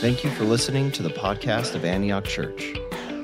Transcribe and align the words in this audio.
Thank 0.00 0.22
you 0.22 0.30
for 0.30 0.44
listening 0.44 0.92
to 0.92 1.02
the 1.02 1.10
podcast 1.10 1.74
of 1.74 1.84
Antioch 1.84 2.24
Church, 2.24 2.78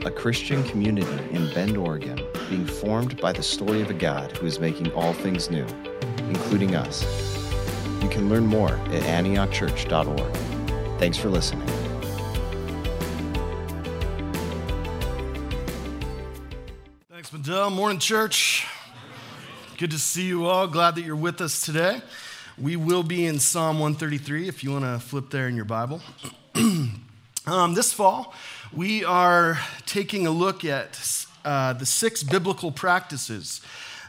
a 0.04 0.10
Christian 0.10 0.64
community 0.64 1.06
in 1.30 1.48
Bend, 1.54 1.76
Oregon, 1.76 2.20
being 2.50 2.66
formed 2.66 3.20
by 3.20 3.30
the 3.30 3.44
story 3.44 3.80
of 3.80 3.90
a 3.90 3.94
God 3.94 4.36
who 4.36 4.46
is 4.46 4.58
making 4.58 4.90
all 4.90 5.12
things 5.12 5.52
new, 5.52 5.64
including 6.18 6.74
us. 6.74 7.04
You 8.02 8.08
can 8.08 8.28
learn 8.28 8.44
more 8.44 8.72
at 8.72 9.02
antiochchurch.org. 9.04 10.98
Thanks 10.98 11.16
for 11.16 11.28
listening. 11.28 11.68
Thanks, 17.08 17.32
Mandel. 17.32 17.70
Morning, 17.70 18.00
church. 18.00 18.66
Good 19.78 19.92
to 19.92 19.98
see 20.00 20.24
you 20.24 20.46
all. 20.46 20.66
Glad 20.66 20.96
that 20.96 21.02
you're 21.02 21.14
with 21.14 21.40
us 21.40 21.60
today. 21.64 22.02
We 22.58 22.74
will 22.74 23.04
be 23.04 23.26
in 23.26 23.38
Psalm 23.38 23.78
133 23.78 24.48
if 24.48 24.64
you 24.64 24.72
want 24.72 24.84
to 24.84 24.98
flip 24.98 25.30
there 25.30 25.46
in 25.46 25.54
your 25.54 25.66
Bible. 25.66 26.00
Um, 26.54 27.74
this 27.74 27.92
fall, 27.92 28.32
we 28.72 29.04
are 29.04 29.58
taking 29.86 30.26
a 30.26 30.30
look 30.30 30.64
at 30.64 31.26
uh, 31.44 31.72
the 31.72 31.86
six 31.86 32.22
biblical 32.22 32.70
practices 32.70 33.60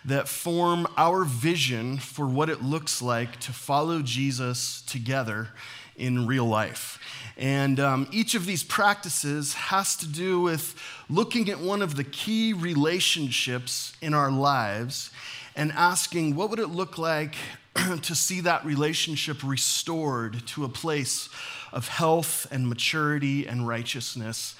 that 0.04 0.28
form 0.28 0.88
our 0.96 1.24
vision 1.24 1.98
for 1.98 2.28
what 2.28 2.50
it 2.50 2.62
looks 2.62 3.02
like 3.02 3.40
to 3.40 3.52
follow 3.52 4.02
Jesus 4.02 4.82
together 4.84 5.50
in 5.98 6.28
real 6.28 6.46
life. 6.46 7.00
And 7.36 7.80
um, 7.80 8.08
each 8.12 8.36
of 8.36 8.46
these 8.46 8.64
practices 8.64 9.54
has 9.54 9.96
to 9.98 10.08
do 10.08 10.42
with 10.42 10.76
looking 11.10 11.50
at 11.50 11.60
one 11.60 11.82
of 11.82 11.96
the 11.96 12.04
key 12.04 12.54
relationships 12.54 13.96
in 14.02 14.14
our 14.14 14.32
lives 14.32 15.10
and 15.56 15.72
asking 15.72 16.36
what 16.36 16.52
would 16.52 16.60
it 16.60 16.68
look 16.68 16.98
like 17.00 17.36
to 18.04 18.14
see 18.14 18.42
that 18.42 18.64
relationship 18.64 19.44
restored 19.44 20.46
to 20.48 20.64
a 20.64 20.70
place 20.70 21.30
of 21.72 21.88
health 21.88 22.48
and 22.52 22.68
maturity 22.68 23.48
and 23.48 23.68
righteousness 23.68 24.56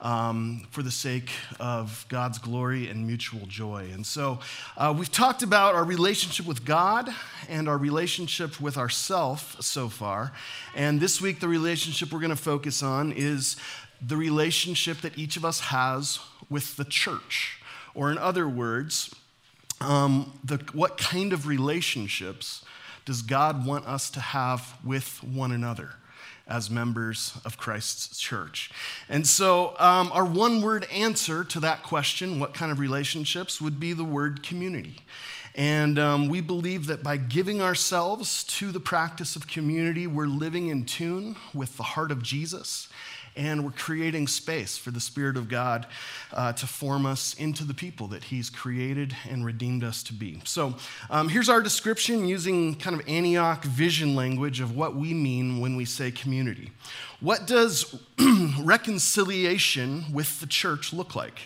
um, 0.00 0.66
for 0.70 0.82
the 0.82 0.90
sake 0.90 1.30
of 1.58 2.06
God's 2.08 2.38
glory 2.38 2.88
and 2.88 3.06
mutual 3.06 3.46
joy. 3.46 3.88
And 3.92 4.06
so 4.06 4.40
uh, 4.76 4.94
we've 4.96 5.12
talked 5.12 5.42
about 5.42 5.74
our 5.74 5.84
relationship 5.84 6.46
with 6.46 6.64
God 6.64 7.10
and 7.48 7.68
our 7.68 7.76
relationship 7.76 8.60
with 8.60 8.76
ourself 8.76 9.56
so 9.60 9.88
far. 9.88 10.32
And 10.74 11.00
this 11.00 11.20
week, 11.20 11.40
the 11.40 11.48
relationship 11.48 12.12
we're 12.12 12.20
going 12.20 12.30
to 12.30 12.36
focus 12.36 12.82
on 12.82 13.12
is 13.12 13.56
the 14.00 14.16
relationship 14.16 15.02
that 15.02 15.18
each 15.18 15.36
of 15.36 15.44
us 15.44 15.60
has 15.60 16.18
with 16.48 16.76
the 16.76 16.84
church. 16.84 17.58
Or, 17.94 18.10
in 18.10 18.18
other 18.18 18.48
words, 18.48 19.14
um, 19.80 20.38
the, 20.44 20.56
what 20.72 20.96
kind 20.96 21.32
of 21.32 21.46
relationships 21.46 22.64
does 23.04 23.22
God 23.22 23.66
want 23.66 23.86
us 23.86 24.10
to 24.12 24.20
have 24.20 24.76
with 24.84 25.22
one 25.22 25.52
another? 25.52 25.90
As 26.50 26.68
members 26.68 27.32
of 27.44 27.56
Christ's 27.56 28.18
church. 28.18 28.70
And 29.08 29.26
so, 29.26 29.74
um, 29.78 30.10
our 30.12 30.24
one 30.24 30.60
word 30.60 30.86
answer 30.92 31.44
to 31.44 31.60
that 31.60 31.82
question, 31.82 32.40
what 32.40 32.52
kind 32.52 32.72
of 32.72 32.78
relationships, 32.78 33.60
would 33.60 33.78
be 33.78 33.92
the 33.92 34.04
word 34.04 34.42
community. 34.42 34.96
And 35.54 35.98
um, 35.98 36.28
we 36.28 36.40
believe 36.40 36.86
that 36.86 37.02
by 37.02 37.16
giving 37.16 37.60
ourselves 37.60 38.44
to 38.44 38.70
the 38.70 38.80
practice 38.80 39.34
of 39.36 39.46
community, 39.46 40.06
we're 40.06 40.26
living 40.26 40.68
in 40.68 40.84
tune 40.84 41.36
with 41.52 41.76
the 41.76 41.82
heart 41.82 42.12
of 42.12 42.22
Jesus 42.22 42.88
and 43.36 43.64
we're 43.64 43.70
creating 43.70 44.26
space 44.26 44.76
for 44.76 44.90
the 44.90 45.00
Spirit 45.00 45.36
of 45.36 45.48
God 45.48 45.86
uh, 46.32 46.52
to 46.54 46.66
form 46.66 47.06
us 47.06 47.34
into 47.34 47.64
the 47.64 47.74
people 47.74 48.08
that 48.08 48.24
He's 48.24 48.50
created 48.50 49.16
and 49.28 49.44
redeemed 49.44 49.84
us 49.84 50.02
to 50.04 50.12
be. 50.12 50.40
So 50.44 50.74
um, 51.08 51.28
here's 51.28 51.48
our 51.48 51.62
description 51.62 52.26
using 52.26 52.74
kind 52.74 52.98
of 52.98 53.08
Antioch 53.08 53.64
vision 53.64 54.14
language 54.14 54.60
of 54.60 54.76
what 54.76 54.96
we 54.96 55.14
mean 55.14 55.60
when 55.60 55.76
we 55.76 55.84
say 55.84 56.10
community. 56.10 56.70
What 57.20 57.46
does 57.46 57.98
reconciliation 58.60 60.12
with 60.12 60.40
the 60.40 60.46
church 60.46 60.92
look 60.92 61.14
like? 61.14 61.40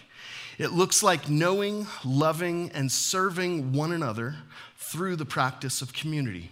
It 0.56 0.72
looks 0.72 1.02
like 1.02 1.28
knowing, 1.28 1.86
loving, 2.04 2.70
and 2.72 2.91
serving 2.91 3.72
one 3.72 3.92
another 3.92 4.36
through 4.78 5.16
the 5.16 5.25
practice 5.25 5.82
of 5.82 5.92
community. 5.92 6.50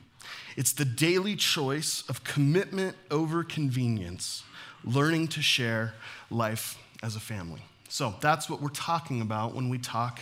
It's 0.56 0.72
the 0.72 0.84
daily 0.84 1.36
choice 1.36 2.02
of 2.08 2.24
commitment 2.24 2.96
over 3.10 3.44
convenience 3.44 4.42
learning 4.84 5.28
to 5.28 5.43
share 5.43 5.94
life 6.31 6.78
as 7.03 7.16
a 7.16 7.20
family. 7.20 7.62
So 7.88 8.15
that's 8.20 8.48
what 8.48 8.62
we're 8.62 8.70
talking 8.70 9.20
about 9.20 9.54
when 9.54 9.69
we 9.69 9.78
talk 9.78 10.20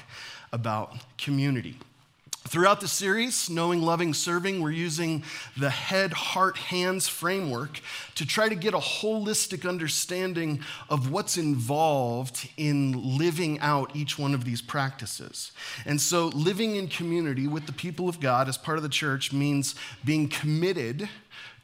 about 0.53 0.97
community. 1.19 1.77
Throughout 2.49 2.81
the 2.81 2.89
series, 2.89 3.51
Knowing, 3.51 3.83
Loving, 3.83 4.15
Serving, 4.15 4.63
we're 4.63 4.71
using 4.71 5.23
the 5.59 5.69
head, 5.69 6.13
heart, 6.13 6.57
hands 6.57 7.07
framework 7.07 7.81
to 8.15 8.27
try 8.27 8.49
to 8.49 8.55
get 8.55 8.73
a 8.73 8.79
holistic 8.79 9.69
understanding 9.69 10.61
of 10.89 11.13
what's 11.13 11.37
involved 11.37 12.49
in 12.57 13.19
living 13.19 13.61
out 13.61 13.95
each 13.95 14.19
one 14.19 14.35
of 14.35 14.45
these 14.45 14.63
practices. 14.63 15.53
And 15.85 16.01
so, 16.01 16.29
living 16.29 16.77
in 16.77 16.89
community 16.89 17.47
with 17.47 17.67
the 17.67 17.73
people 17.73 18.09
of 18.09 18.21
God 18.21 18.49
as 18.49 18.57
part 18.57 18.79
of 18.79 18.83
the 18.83 18.89
church 18.89 19.33
means 19.33 19.75
being 20.05 20.27
committed 20.27 21.09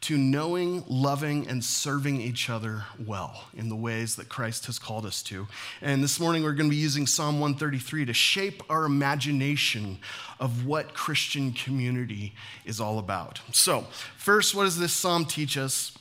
to 0.03 0.17
knowing, 0.17 0.85
loving, 0.87 1.49
and 1.49 1.65
serving 1.65 2.21
each 2.21 2.49
other 2.51 2.85
well 3.05 3.45
in 3.55 3.69
the 3.69 3.77
ways 3.77 4.17
that 4.17 4.29
Christ 4.29 4.67
has 4.67 4.79
called 4.79 5.07
us 5.07 5.23
to. 5.25 5.47
And 5.81 6.03
this 6.03 6.21
morning 6.21 6.43
we're 6.43 6.53
going 6.53 6.71
to 6.71 6.75
be 6.75 6.81
using 6.81 7.07
Psalm 7.07 7.41
133 7.41 8.07
to 8.07 8.13
shape 8.13 8.63
our 8.69 8.85
imagination 8.85 9.99
of 10.39 10.67
what 10.67 10.95
Christian 10.95 11.53
community 11.53 12.35
is 12.65 12.81
all 12.81 12.99
about. 12.99 13.41
So, 13.53 13.87
first, 14.17 14.55
what 14.55 14.65
does 14.65 14.79
this 14.79 14.93
psalm 14.93 15.25
teach 15.25 15.57
us 15.57 15.97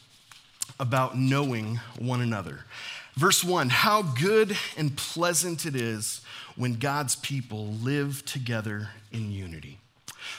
about 0.79 1.17
knowing 1.17 1.79
one 1.97 2.21
another? 2.21 2.65
Verse 3.15 3.43
1 3.43 3.69
How 3.69 4.01
good 4.01 4.57
and 4.77 4.95
pleasant 4.95 5.65
it 5.65 5.75
is 5.75 6.21
when 6.55 6.73
God's 6.75 7.15
people 7.15 7.67
live 7.67 8.25
together 8.25 8.89
in 9.11 9.31
unity. 9.31 9.79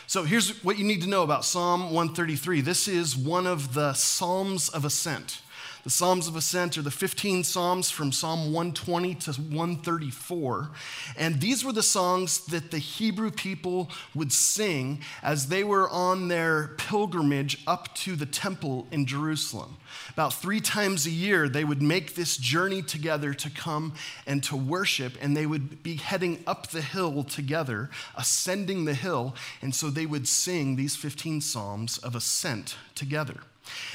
So 0.07 0.25
here's 0.25 0.63
what 0.65 0.79
you 0.79 0.85
need 0.85 1.03
to 1.03 1.09
know 1.09 1.23
about 1.23 1.45
Psalm 1.45 1.93
133. 1.93 2.61
This 2.61 2.89
is 2.89 3.17
one 3.17 3.47
of 3.47 3.75
the 3.75 3.93
Psalms 3.95 4.69
of 4.69 4.85
Ascent. 4.85 5.41
The 5.87 5.93
Psalms 5.93 6.27
of 6.27 6.35
Ascent 6.35 6.77
are 6.79 6.83
the 6.83 6.91
15 6.91 7.45
Psalms 7.45 7.93
from 7.93 8.11
Psalm 8.11 8.53
120 8.53 9.15
to 9.15 9.33
134. 9.35 10.71
And 11.17 11.41
these 11.41 11.65
were 11.65 11.73
the 11.73 11.81
songs 11.81 12.45
that 12.47 12.73
the 12.73 12.79
Hebrew 12.79 13.31
people 13.31 13.89
would 14.13 14.33
sing 14.33 14.99
as 15.23 15.47
they 15.47 15.63
were 15.63 15.89
on 15.89 16.27
their 16.27 16.75
pilgrimage 16.77 17.63
up 17.69 17.95
to 17.99 18.17
the 18.17 18.27
temple 18.27 18.89
in 18.91 19.07
Jerusalem. 19.07 19.77
About 20.11 20.35
three 20.35 20.61
times 20.61 21.07
a 21.07 21.11
year, 21.11 21.49
they 21.49 21.63
would 21.63 21.81
make 21.81 22.17
this 22.17 22.37
journey 22.37 22.83
together 22.83 23.33
to 23.35 23.49
come 23.49 23.95
and 24.27 24.43
to 24.43 24.57
worship, 24.57 25.13
and 25.21 25.37
they 25.37 25.47
would 25.47 25.85
be 25.85 25.95
heading 25.95 26.43
up 26.49 26.67
the 26.67 26.83
hill 26.83 27.23
together, 27.23 27.91
ascending 28.17 28.87
the 28.87 28.95
hill. 28.95 29.37
And 29.63 29.73
so 29.73 29.91
they 29.91 30.07
would 30.07 30.27
sing 30.27 30.75
these 30.75 30.97
15 30.97 31.41
Psalms 31.43 31.99
of 31.99 32.17
ascent 32.17 32.75
together. 32.97 33.37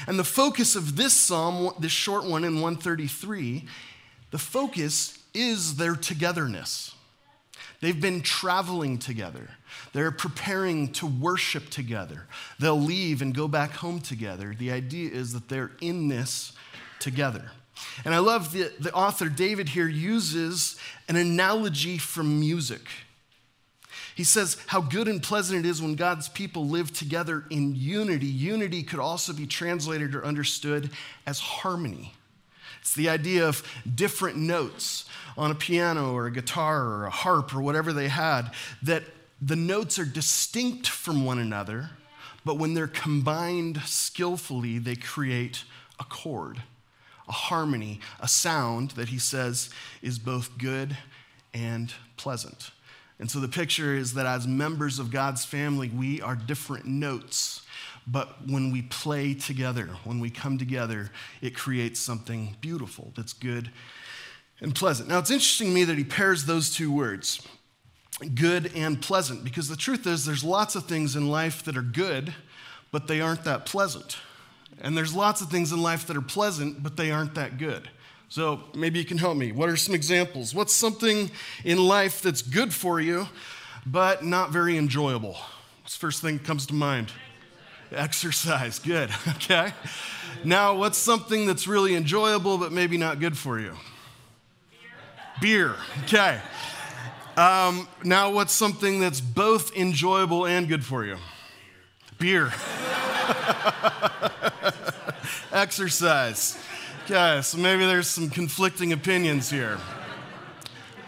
And 0.06 0.18
the 0.18 0.24
focus 0.24 0.76
of 0.76 0.96
this 0.96 1.12
psalm, 1.12 1.72
this 1.78 1.92
short 1.92 2.24
one 2.24 2.44
in 2.44 2.54
133, 2.54 3.66
the 4.30 4.38
focus 4.38 5.18
is 5.34 5.76
their 5.76 5.94
togetherness. 5.94 6.94
They've 7.80 8.00
been 8.00 8.22
traveling 8.22 8.98
together. 8.98 9.48
They're 9.92 10.12
preparing 10.12 10.92
to 10.92 11.06
worship 11.06 11.68
together. 11.68 12.26
They'll 12.58 12.80
leave 12.80 13.22
and 13.22 13.34
go 13.34 13.48
back 13.48 13.72
home 13.72 14.00
together. 14.00 14.54
The 14.56 14.70
idea 14.70 15.10
is 15.10 15.32
that 15.32 15.48
they're 15.48 15.72
in 15.80 16.08
this 16.08 16.52
together. 17.00 17.50
And 18.04 18.14
I 18.14 18.18
love 18.18 18.52
the, 18.52 18.70
the 18.78 18.92
author 18.92 19.28
David 19.28 19.70
here 19.70 19.88
uses 19.88 20.76
an 21.08 21.16
analogy 21.16 21.98
from 21.98 22.38
music. 22.38 22.82
He 24.14 24.24
says 24.24 24.56
how 24.66 24.80
good 24.80 25.08
and 25.08 25.22
pleasant 25.22 25.64
it 25.64 25.68
is 25.68 25.80
when 25.80 25.94
God's 25.94 26.28
people 26.28 26.66
live 26.66 26.92
together 26.92 27.44
in 27.50 27.74
unity. 27.74 28.26
Unity 28.26 28.82
could 28.82 29.00
also 29.00 29.32
be 29.32 29.46
translated 29.46 30.14
or 30.14 30.24
understood 30.24 30.90
as 31.26 31.40
harmony. 31.40 32.12
It's 32.80 32.94
the 32.94 33.08
idea 33.08 33.46
of 33.46 33.62
different 33.94 34.36
notes 34.36 35.04
on 35.36 35.50
a 35.50 35.54
piano 35.54 36.12
or 36.12 36.26
a 36.26 36.32
guitar 36.32 36.84
or 36.84 37.06
a 37.06 37.10
harp 37.10 37.54
or 37.54 37.62
whatever 37.62 37.92
they 37.92 38.08
had, 38.08 38.50
that 38.82 39.04
the 39.40 39.56
notes 39.56 39.98
are 39.98 40.04
distinct 40.04 40.88
from 40.88 41.24
one 41.24 41.38
another, 41.38 41.90
but 42.44 42.58
when 42.58 42.74
they're 42.74 42.88
combined 42.88 43.80
skillfully, 43.84 44.78
they 44.78 44.96
create 44.96 45.64
a 45.98 46.04
chord, 46.04 46.62
a 47.28 47.32
harmony, 47.32 48.00
a 48.20 48.28
sound 48.28 48.90
that 48.92 49.08
he 49.08 49.18
says 49.18 49.70
is 50.02 50.18
both 50.18 50.58
good 50.58 50.96
and 51.54 51.94
pleasant. 52.16 52.72
And 53.22 53.30
so 53.30 53.38
the 53.38 53.46
picture 53.46 53.94
is 53.94 54.14
that 54.14 54.26
as 54.26 54.48
members 54.48 54.98
of 54.98 55.12
God's 55.12 55.44
family, 55.44 55.88
we 55.88 56.20
are 56.20 56.34
different 56.34 56.86
notes. 56.86 57.62
But 58.04 58.48
when 58.48 58.72
we 58.72 58.82
play 58.82 59.32
together, 59.32 59.90
when 60.02 60.18
we 60.18 60.28
come 60.28 60.58
together, 60.58 61.12
it 61.40 61.54
creates 61.54 62.00
something 62.00 62.56
beautiful 62.60 63.12
that's 63.14 63.32
good 63.32 63.70
and 64.60 64.74
pleasant. 64.74 65.08
Now, 65.08 65.20
it's 65.20 65.30
interesting 65.30 65.68
to 65.68 65.72
me 65.72 65.84
that 65.84 65.96
he 65.96 66.02
pairs 66.02 66.46
those 66.46 66.74
two 66.74 66.90
words, 66.90 67.46
good 68.34 68.72
and 68.74 69.00
pleasant, 69.00 69.44
because 69.44 69.68
the 69.68 69.76
truth 69.76 70.04
is 70.04 70.26
there's 70.26 70.42
lots 70.42 70.74
of 70.74 70.86
things 70.86 71.14
in 71.14 71.28
life 71.28 71.62
that 71.62 71.76
are 71.76 71.80
good, 71.80 72.34
but 72.90 73.06
they 73.06 73.20
aren't 73.20 73.44
that 73.44 73.66
pleasant. 73.66 74.16
And 74.80 74.98
there's 74.98 75.14
lots 75.14 75.40
of 75.40 75.48
things 75.48 75.70
in 75.70 75.80
life 75.80 76.08
that 76.08 76.16
are 76.16 76.22
pleasant, 76.22 76.82
but 76.82 76.96
they 76.96 77.12
aren't 77.12 77.36
that 77.36 77.56
good. 77.56 77.88
So 78.32 78.60
maybe 78.74 78.98
you 78.98 79.04
can 79.04 79.18
help 79.18 79.36
me. 79.36 79.52
What 79.52 79.68
are 79.68 79.76
some 79.76 79.94
examples? 79.94 80.54
What's 80.54 80.72
something 80.72 81.30
in 81.64 81.76
life 81.76 82.22
that's 82.22 82.40
good 82.40 82.72
for 82.72 82.98
you, 82.98 83.28
but 83.84 84.24
not 84.24 84.50
very 84.50 84.78
enjoyable? 84.78 85.36
What's 85.82 85.96
the 85.96 86.00
first 86.00 86.22
thing 86.22 86.38
that 86.38 86.44
comes 86.46 86.64
to 86.68 86.74
mind? 86.74 87.12
Exercise. 87.90 88.78
Good. 88.78 89.10
Okay. 89.36 89.74
Now, 90.44 90.74
what's 90.74 90.96
something 90.96 91.44
that's 91.44 91.66
really 91.66 91.94
enjoyable, 91.94 92.56
but 92.56 92.72
maybe 92.72 92.96
not 92.96 93.20
good 93.20 93.36
for 93.36 93.60
you? 93.60 93.76
Beer. 95.42 95.74
Beer. 95.74 95.76
Okay. 96.04 96.40
Um, 97.36 97.86
now, 98.02 98.30
what's 98.32 98.54
something 98.54 98.98
that's 98.98 99.20
both 99.20 99.76
enjoyable 99.76 100.46
and 100.46 100.66
good 100.68 100.86
for 100.86 101.04
you? 101.04 101.18
Beer. 102.18 102.46
Exercise. 105.52 106.56
Okay, 107.04 107.40
so 107.42 107.58
maybe 107.58 107.84
there's 107.84 108.06
some 108.06 108.30
conflicting 108.30 108.92
opinions 108.92 109.50
here. 109.50 109.76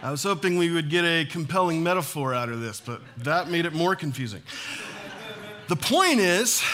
I 0.02 0.11
was 0.11 0.25
hoping 0.25 0.58
we 0.58 0.73
would 0.73 0.91
get 0.91 1.05
a 1.05 1.25
compelling 1.25 1.85
metaphor 1.85 2.35
out 2.35 2.49
of 2.49 2.61
this, 2.61 2.81
but 2.81 3.00
that 3.19 3.49
made 3.49 3.64
it 3.64 3.75
more 3.75 3.94
confusing. 3.94 4.43
The 5.69 5.76
point 5.76 6.19
is 6.19 6.64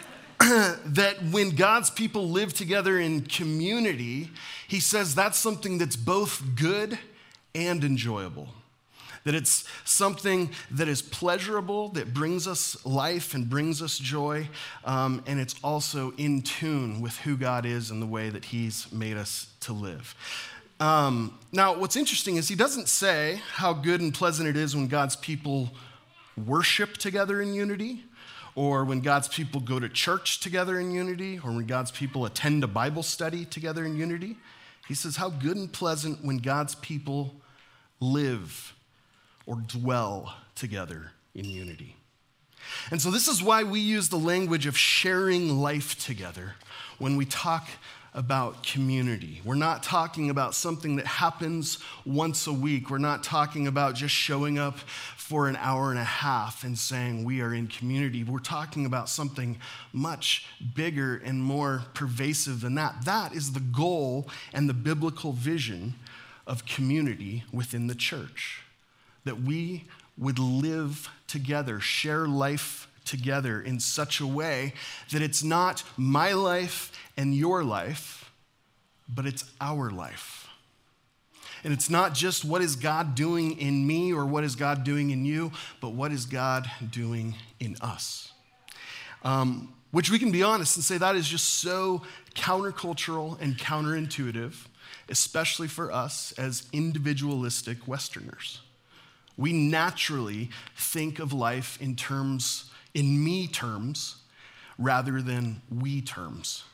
that 0.40 1.18
when 1.30 1.50
God's 1.50 1.88
people 1.88 2.28
live 2.30 2.52
together 2.52 2.98
in 2.98 3.20
community, 3.20 4.30
he 4.66 4.80
says 4.80 5.14
that's 5.14 5.38
something 5.38 5.78
that's 5.78 5.96
both 5.96 6.42
good 6.56 6.98
and 7.54 7.84
enjoyable 7.84 8.48
that 9.24 9.34
it's 9.34 9.64
something 9.84 10.50
that 10.70 10.86
is 10.86 11.02
pleasurable, 11.02 11.88
that 11.90 12.14
brings 12.14 12.46
us 12.46 12.84
life 12.84 13.34
and 13.34 13.48
brings 13.48 13.82
us 13.82 13.98
joy, 13.98 14.48
um, 14.84 15.22
and 15.26 15.40
it's 15.40 15.54
also 15.64 16.12
in 16.16 16.42
tune 16.42 17.00
with 17.00 17.16
who 17.18 17.36
God 17.36 17.66
is 17.66 17.90
and 17.90 18.00
the 18.00 18.06
way 18.06 18.30
that 18.30 18.46
He's 18.46 18.90
made 18.92 19.16
us 19.16 19.48
to 19.60 19.72
live. 19.72 20.14
Um, 20.80 21.38
now, 21.52 21.78
what's 21.78 21.96
interesting 21.96 22.36
is 22.36 22.48
He 22.48 22.54
doesn't 22.54 22.88
say 22.88 23.40
how 23.52 23.72
good 23.72 24.00
and 24.00 24.12
pleasant 24.12 24.48
it 24.48 24.56
is 24.56 24.76
when 24.76 24.88
God's 24.88 25.16
people 25.16 25.70
worship 26.36 26.96
together 26.96 27.40
in 27.40 27.54
unity 27.54 28.04
or 28.54 28.84
when 28.84 29.00
God's 29.00 29.28
people 29.28 29.60
go 29.60 29.80
to 29.80 29.88
church 29.88 30.40
together 30.40 30.78
in 30.78 30.92
unity, 30.92 31.40
or 31.42 31.50
when 31.50 31.66
God's 31.66 31.90
people 31.90 32.24
attend 32.24 32.62
a 32.62 32.68
Bible 32.68 33.02
study 33.02 33.44
together 33.44 33.84
in 33.84 33.96
unity. 33.96 34.36
He 34.86 34.94
says, 34.94 35.16
How 35.16 35.30
good 35.30 35.56
and 35.56 35.72
pleasant 35.72 36.24
when 36.24 36.38
God's 36.38 36.74
people 36.76 37.34
live 38.00 38.74
or 39.46 39.56
dwell 39.56 40.34
together 40.54 41.12
in 41.34 41.44
unity. 41.44 41.96
And 42.90 43.00
so, 43.00 43.10
this 43.10 43.28
is 43.28 43.42
why 43.42 43.62
we 43.62 43.80
use 43.80 44.08
the 44.08 44.16
language 44.16 44.66
of 44.66 44.76
sharing 44.76 45.60
life 45.60 46.02
together 46.02 46.54
when 46.98 47.16
we 47.16 47.24
talk 47.24 47.68
about 48.14 48.62
community. 48.62 49.40
We're 49.44 49.56
not 49.56 49.82
talking 49.82 50.30
about 50.30 50.54
something 50.54 50.96
that 50.96 51.06
happens 51.06 51.78
once 52.06 52.46
a 52.46 52.52
week. 52.52 52.88
We're 52.88 52.98
not 52.98 53.24
talking 53.24 53.66
about 53.66 53.96
just 53.96 54.14
showing 54.14 54.56
up 54.56 54.78
for 55.16 55.48
an 55.48 55.56
hour 55.56 55.90
and 55.90 55.98
a 55.98 56.04
half 56.04 56.62
and 56.62 56.78
saying 56.78 57.24
we 57.24 57.40
are 57.40 57.52
in 57.52 57.66
community. 57.66 58.22
We're 58.22 58.38
talking 58.38 58.86
about 58.86 59.08
something 59.08 59.58
much 59.92 60.46
bigger 60.74 61.20
and 61.24 61.42
more 61.42 61.82
pervasive 61.94 62.60
than 62.60 62.76
that. 62.76 63.04
That 63.04 63.34
is 63.34 63.52
the 63.52 63.60
goal 63.60 64.28
and 64.52 64.68
the 64.68 64.74
biblical 64.74 65.32
vision 65.32 65.94
of 66.46 66.66
community 66.66 67.42
within 67.52 67.88
the 67.88 67.94
church 67.96 68.63
that 69.24 69.42
we 69.42 69.84
would 70.16 70.38
live 70.38 71.08
together, 71.26 71.80
share 71.80 72.26
life 72.26 72.88
together 73.04 73.60
in 73.60 73.80
such 73.80 74.20
a 74.20 74.26
way 74.26 74.72
that 75.12 75.22
it's 75.22 75.42
not 75.42 75.82
my 75.96 76.32
life 76.32 76.92
and 77.16 77.34
your 77.34 77.62
life, 77.64 78.30
but 79.08 79.26
it's 79.26 79.44
our 79.60 79.90
life. 79.90 80.48
And 81.62 81.72
it's 81.72 81.88
not 81.88 82.14
just 82.14 82.44
what 82.44 82.60
is 82.60 82.76
God 82.76 83.14
doing 83.14 83.58
in 83.58 83.86
me 83.86 84.12
or 84.12 84.26
what 84.26 84.44
is 84.44 84.54
God 84.54 84.84
doing 84.84 85.10
in 85.10 85.24
you, 85.24 85.50
but 85.80 85.90
what 85.90 86.12
is 86.12 86.26
God 86.26 86.70
doing 86.90 87.34
in 87.58 87.76
us. 87.80 88.32
Um, 89.22 89.72
which 89.90 90.10
we 90.10 90.18
can 90.18 90.30
be 90.30 90.42
honest 90.42 90.76
and 90.76 90.84
say 90.84 90.98
that 90.98 91.16
is 91.16 91.26
just 91.26 91.60
so 91.60 92.02
countercultural 92.34 93.40
and 93.40 93.56
counterintuitive, 93.56 94.54
especially 95.08 95.68
for 95.68 95.90
us 95.90 96.32
as 96.36 96.68
individualistic 96.72 97.86
Westerners. 97.86 98.60
We 99.36 99.52
naturally 99.52 100.50
think 100.76 101.18
of 101.18 101.32
life 101.32 101.80
in 101.80 101.96
terms, 101.96 102.70
in 102.94 103.22
me 103.24 103.46
terms, 103.46 104.16
rather 104.78 105.20
than 105.22 105.62
we 105.70 106.00
terms. 106.00 106.64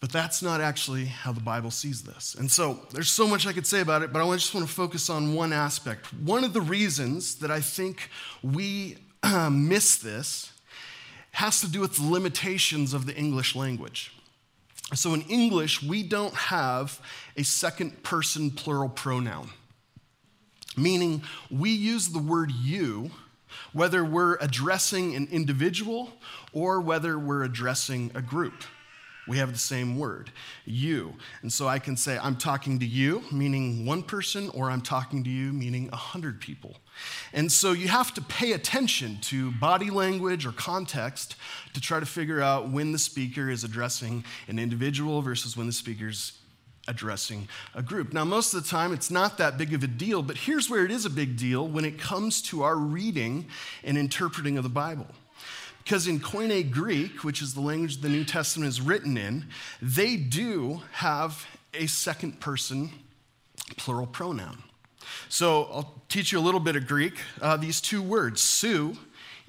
But 0.00 0.10
that's 0.10 0.42
not 0.42 0.62
actually 0.62 1.04
how 1.04 1.32
the 1.32 1.40
Bible 1.40 1.70
sees 1.70 2.02
this. 2.02 2.34
And 2.34 2.50
so 2.50 2.80
there's 2.92 3.10
so 3.10 3.26
much 3.26 3.46
I 3.46 3.52
could 3.52 3.66
say 3.66 3.80
about 3.80 4.02
it, 4.02 4.12
but 4.12 4.26
I 4.26 4.34
just 4.34 4.54
want 4.54 4.66
to 4.66 4.72
focus 4.72 5.10
on 5.10 5.34
one 5.34 5.52
aspect. 5.52 6.12
One 6.14 6.42
of 6.42 6.54
the 6.54 6.62
reasons 6.62 7.36
that 7.36 7.50
I 7.50 7.60
think 7.60 8.08
we 8.42 8.96
miss 9.50 9.96
this 9.96 10.52
has 11.32 11.60
to 11.60 11.68
do 11.68 11.80
with 11.80 11.96
the 11.96 12.10
limitations 12.10 12.94
of 12.94 13.04
the 13.04 13.14
English 13.14 13.54
language. 13.54 14.12
So 14.94 15.14
in 15.14 15.20
English, 15.22 15.82
we 15.82 16.02
don't 16.02 16.34
have 16.34 16.98
a 17.36 17.44
second 17.44 18.02
person 18.02 18.50
plural 18.50 18.88
pronoun 18.88 19.50
meaning 20.76 21.22
we 21.50 21.70
use 21.70 22.08
the 22.08 22.18
word 22.18 22.50
you 22.52 23.10
whether 23.72 24.04
we're 24.04 24.36
addressing 24.36 25.14
an 25.14 25.28
individual 25.30 26.12
or 26.52 26.80
whether 26.80 27.18
we're 27.18 27.44
addressing 27.44 28.10
a 28.14 28.22
group. 28.22 28.64
We 29.28 29.38
have 29.38 29.52
the 29.52 29.58
same 29.58 29.96
word, 29.96 30.32
you. 30.64 31.14
And 31.42 31.52
so 31.52 31.68
I 31.68 31.78
can 31.78 31.96
say, 31.96 32.18
I'm 32.18 32.36
talking 32.36 32.80
to 32.80 32.86
you, 32.86 33.22
meaning 33.30 33.86
one 33.86 34.02
person, 34.02 34.48
or 34.50 34.70
I'm 34.70 34.80
talking 34.80 35.22
to 35.22 35.30
you, 35.30 35.52
meaning 35.52 35.88
a 35.92 35.96
hundred 35.96 36.40
people. 36.40 36.78
And 37.32 37.52
so 37.52 37.70
you 37.70 37.86
have 37.86 38.12
to 38.14 38.22
pay 38.22 38.52
attention 38.52 39.18
to 39.22 39.52
body 39.52 39.90
language 39.90 40.46
or 40.46 40.52
context 40.52 41.36
to 41.74 41.80
try 41.80 42.00
to 42.00 42.06
figure 42.06 42.40
out 42.40 42.70
when 42.70 42.90
the 42.90 42.98
speaker 42.98 43.48
is 43.50 43.62
addressing 43.62 44.24
an 44.48 44.58
individual 44.58 45.22
versus 45.22 45.56
when 45.56 45.68
the 45.68 45.72
speaker's 45.72 46.39
addressing 46.90 47.48
a 47.74 47.82
group. 47.82 48.12
Now, 48.12 48.24
most 48.24 48.52
of 48.52 48.62
the 48.62 48.68
time, 48.68 48.92
it's 48.92 49.10
not 49.10 49.38
that 49.38 49.56
big 49.56 49.72
of 49.72 49.82
a 49.82 49.86
deal, 49.86 50.22
but 50.22 50.36
here's 50.36 50.68
where 50.68 50.84
it 50.84 50.90
is 50.90 51.06
a 51.06 51.10
big 51.10 51.36
deal 51.36 51.66
when 51.66 51.84
it 51.84 51.98
comes 51.98 52.42
to 52.42 52.62
our 52.62 52.76
reading 52.76 53.46
and 53.84 53.96
interpreting 53.96 54.58
of 54.58 54.64
the 54.64 54.68
Bible. 54.68 55.06
Because 55.84 56.06
in 56.06 56.20
Koine 56.20 56.70
Greek, 56.70 57.24
which 57.24 57.40
is 57.40 57.54
the 57.54 57.60
language 57.60 57.98
the 57.98 58.08
New 58.08 58.24
Testament 58.24 58.68
is 58.68 58.80
written 58.80 59.16
in, 59.16 59.46
they 59.80 60.16
do 60.16 60.82
have 60.92 61.46
a 61.72 61.86
second 61.86 62.40
person 62.40 62.90
plural 63.76 64.06
pronoun. 64.06 64.62
So 65.28 65.64
I'll 65.72 66.02
teach 66.08 66.32
you 66.32 66.38
a 66.38 66.42
little 66.42 66.60
bit 66.60 66.76
of 66.76 66.86
Greek. 66.86 67.14
Uh, 67.40 67.56
these 67.56 67.80
two 67.80 68.02
words, 68.02 68.40
su, 68.40 68.96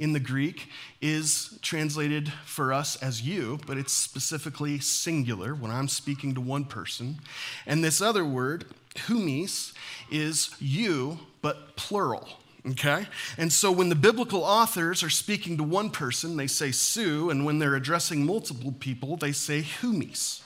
in 0.01 0.13
the 0.13 0.20
Greek 0.20 0.67
is 1.00 1.60
translated 1.62 2.34
for 2.43 2.74
us 2.74 2.96
as 3.03 3.22
you, 3.22 3.60
but 3.67 3.77
it's 3.77 3.93
specifically 3.93 4.79
singular 4.79 5.53
when 5.53 5.70
I'm 5.70 5.88
speaking 5.88 6.34
to 6.34 6.41
one 6.41 6.65
person. 6.65 7.20
And 7.67 7.84
this 7.84 8.01
other 8.01 8.25
word, 8.25 8.65
humis, 8.96 9.74
is 10.10 10.50
you, 10.60 11.20
but 11.43 11.75
plural. 11.75 12.27
Okay? 12.72 13.05
And 13.38 13.53
so 13.53 13.72
when 13.72 13.89
the 13.89 13.96
biblical 13.96 14.43
authors 14.43 15.03
are 15.03 15.10
speaking 15.10 15.55
to 15.58 15.63
one 15.63 15.91
person, 15.91 16.36
they 16.36 16.48
say 16.48 16.72
su, 16.72 17.29
and 17.29 17.46
when 17.46 17.60
they're 17.60 17.75
addressing 17.75 18.25
multiple 18.25 18.74
people, 18.79 19.17
they 19.17 19.31
say 19.31 19.62
humis. 19.62 20.41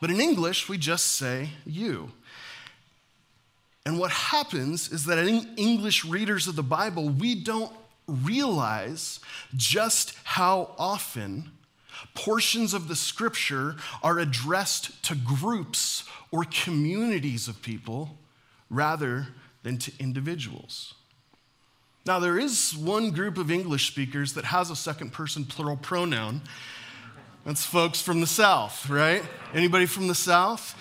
But 0.00 0.10
in 0.10 0.20
English, 0.20 0.68
we 0.68 0.78
just 0.78 1.06
say 1.06 1.50
you. 1.64 2.12
And 3.84 3.98
what 3.98 4.12
happens 4.12 4.92
is 4.92 5.06
that 5.06 5.18
in 5.18 5.54
English 5.56 6.04
readers 6.04 6.46
of 6.46 6.54
the 6.54 6.62
Bible, 6.62 7.08
we 7.08 7.34
don't 7.34 7.72
realize 8.06 9.20
just 9.54 10.14
how 10.24 10.74
often 10.78 11.50
portions 12.14 12.74
of 12.74 12.88
the 12.88 12.96
scripture 12.96 13.76
are 14.02 14.18
addressed 14.18 15.02
to 15.04 15.14
groups 15.14 16.04
or 16.30 16.44
communities 16.44 17.48
of 17.48 17.62
people 17.62 18.16
rather 18.70 19.28
than 19.62 19.78
to 19.78 19.92
individuals. 19.98 20.94
Now, 22.04 22.20
there 22.20 22.38
is 22.38 22.76
one 22.76 23.10
group 23.10 23.36
of 23.36 23.50
English 23.50 23.88
speakers 23.88 24.34
that 24.34 24.44
has 24.44 24.70
a 24.70 24.76
second 24.76 25.12
person 25.12 25.44
plural 25.44 25.76
pronoun. 25.76 26.40
That's 27.44 27.64
folks 27.64 28.00
from 28.00 28.20
the 28.20 28.26
South, 28.26 28.88
right? 28.88 29.22
Anybody 29.52 29.86
from 29.86 30.06
the 30.06 30.14
South? 30.14 30.76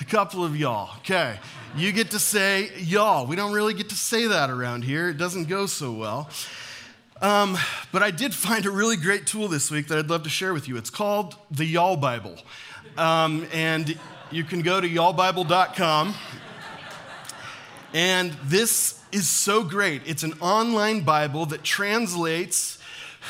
A 0.00 0.04
couple 0.04 0.44
of 0.44 0.56
y'all. 0.56 0.96
Okay. 0.98 1.38
You 1.76 1.92
get 1.92 2.10
to 2.10 2.18
say 2.18 2.72
y'all. 2.78 3.26
We 3.26 3.36
don't 3.36 3.52
really 3.52 3.74
get 3.74 3.90
to 3.90 3.94
say 3.94 4.26
that 4.26 4.50
around 4.50 4.82
here. 4.82 5.08
It 5.08 5.18
doesn't 5.18 5.44
go 5.44 5.66
so 5.66 5.92
well. 5.92 6.28
Um, 7.22 7.56
but 7.92 8.02
I 8.02 8.10
did 8.10 8.34
find 8.34 8.66
a 8.66 8.70
really 8.70 8.96
great 8.96 9.24
tool 9.24 9.46
this 9.46 9.70
week 9.70 9.86
that 9.86 9.98
I'd 9.98 10.10
love 10.10 10.24
to 10.24 10.28
share 10.28 10.52
with 10.52 10.66
you. 10.66 10.76
It's 10.76 10.90
called 10.90 11.36
the 11.48 11.64
Y'all 11.64 11.96
Bible. 11.96 12.36
Um, 12.98 13.46
and 13.52 13.96
you 14.32 14.42
can 14.42 14.62
go 14.62 14.80
to 14.80 14.88
y'allbible.com. 14.88 16.14
And 17.94 18.32
this 18.44 19.00
is 19.12 19.28
so 19.28 19.62
great. 19.62 20.02
It's 20.06 20.24
an 20.24 20.34
online 20.40 21.02
Bible 21.02 21.46
that 21.46 21.62
translates 21.62 22.78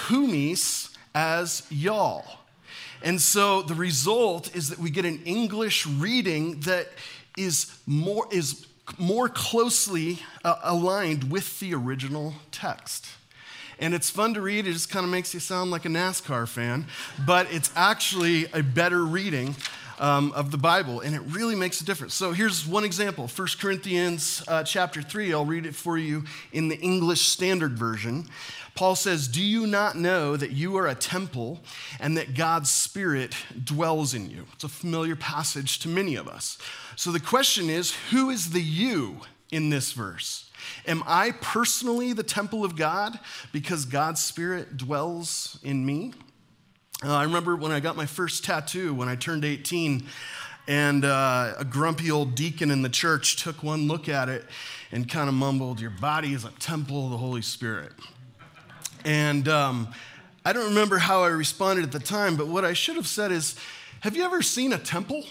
humis 0.09 0.97
as 1.14 1.66
y'all. 1.68 2.25
And 3.02 3.20
so 3.20 3.61
the 3.61 3.75
result 3.75 4.54
is 4.56 4.70
that 4.70 4.78
we 4.78 4.88
get 4.88 5.04
an 5.04 5.23
English 5.25 5.87
reading 5.87 6.61
that 6.61 6.88
is 7.42 7.78
more, 7.87 8.26
is 8.30 8.66
more 8.99 9.28
closely 9.28 10.20
uh, 10.44 10.56
aligned 10.62 11.30
with 11.30 11.61
the 11.61 11.75
original 11.75 12.35
text. 12.50 13.06
And 13.78 13.94
it's 13.94 14.11
fun 14.11 14.35
to 14.35 14.42
read, 14.42 14.66
it 14.66 14.73
just 14.73 14.90
kind 14.90 15.04
of 15.04 15.11
makes 15.11 15.32
you 15.32 15.40
sound 15.40 15.70
like 15.70 15.87
a 15.87 15.88
NASCAR 15.88 16.47
fan, 16.47 16.85
but 17.26 17.50
it's 17.50 17.73
actually 17.75 18.47
a 18.52 18.62
better 18.62 19.04
reading 19.04 19.56
um, 20.00 20.33
of 20.33 20.50
the 20.50 20.59
Bible, 20.59 21.00
and 21.00 21.14
it 21.14 21.21
really 21.26 21.54
makes 21.54 21.80
a 21.80 21.85
difference. 21.85 22.14
So 22.14 22.33
here's 22.33 22.66
one 22.66 22.85
example 22.85 23.28
1 23.28 23.49
Corinthians 23.61 24.42
uh, 24.49 24.64
chapter 24.64 25.02
3. 25.02 25.33
I'll 25.33 25.45
read 25.45 25.66
it 25.66 25.75
for 25.75 25.99
you 25.99 26.25
in 26.52 26.69
the 26.69 26.78
English 26.78 27.21
Standard 27.21 27.78
Version. 27.78 28.26
Paul 28.75 28.97
says, 28.97 29.28
Do 29.28 29.42
you 29.42 29.66
not 29.66 29.97
know 29.97 30.37
that 30.37 30.52
you 30.52 30.76
are 30.76 30.88
a 30.88 30.95
temple 30.95 31.61
and 32.00 32.16
that 32.16 32.35
God's 32.35 32.71
Spirit 32.71 33.37
dwells 33.62 34.14
in 34.14 34.30
you? 34.30 34.47
It's 34.54 34.64
a 34.64 34.69
familiar 34.69 35.16
passage 35.16 35.78
to 35.80 35.88
many 35.88 36.16
of 36.16 36.26
us. 36.26 36.57
So 36.97 37.12
the 37.12 37.21
question 37.21 37.69
is, 37.69 37.95
who 38.11 38.30
is 38.30 38.50
the 38.50 38.62
you 38.62 39.21
in 39.50 39.69
this 39.69 39.92
verse? 39.92 40.50
Am 40.87 41.02
I 41.07 41.33
personally 41.33 42.12
the 42.12 42.23
temple 42.23 42.64
of 42.64 42.76
God 42.76 43.19
because 43.52 43.85
God's 43.85 44.23
Spirit 44.23 44.76
dwells 44.76 45.59
in 45.62 45.85
me? 45.85 46.12
Uh, 47.02 47.14
I 47.14 47.23
remember 47.23 47.57
when 47.57 47.73
I 47.73 47.80
got 47.80 47.97
my 47.97 48.04
first 48.04 48.45
tattoo 48.45 48.92
when 48.92 49.09
I 49.09 49.16
turned 49.16 49.42
18, 49.42 50.04
and 50.69 51.02
uh, 51.02 51.54
a 51.59 51.64
grumpy 51.64 52.11
old 52.11 52.35
deacon 52.35 52.71
in 52.71 52.83
the 52.83 52.90
church 52.90 53.42
took 53.42 53.62
one 53.62 53.88
look 53.88 54.07
at 54.07 54.28
it 54.28 54.45
and 54.92 55.09
kind 55.09 55.26
of 55.26 55.35
mumbled, 55.35 55.80
Your 55.80 55.92
body 55.92 56.35
is 56.35 56.45
a 56.45 56.50
temple 56.59 57.07
of 57.07 57.12
the 57.12 57.16
Holy 57.16 57.40
Spirit. 57.40 57.92
And 59.07 59.49
um, 59.49 59.88
I 60.45 60.52
don't 60.52 60.69
remember 60.69 60.99
how 60.99 61.23
I 61.23 61.28
responded 61.28 61.85
at 61.85 61.92
the 61.92 62.00
time, 62.00 62.37
but 62.37 62.49
what 62.49 62.66
I 62.66 62.75
should 62.75 62.97
have 62.97 63.07
said 63.07 63.33
is, 63.33 63.57
Have 64.00 64.14
you 64.14 64.25
ever 64.25 64.42
seen 64.42 64.75
a 64.75 64.78
temple? 64.78 65.25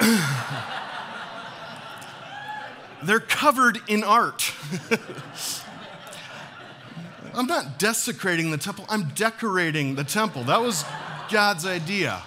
They're 3.02 3.18
covered 3.18 3.80
in 3.88 4.04
art. 4.04 4.52
I'm 7.38 7.46
not 7.46 7.78
desecrating 7.78 8.50
the 8.50 8.58
temple, 8.58 8.84
I'm 8.88 9.10
decorating 9.10 9.94
the 9.94 10.02
temple. 10.02 10.42
That 10.42 10.60
was 10.60 10.84
God's 11.30 11.64
idea. 11.64 12.20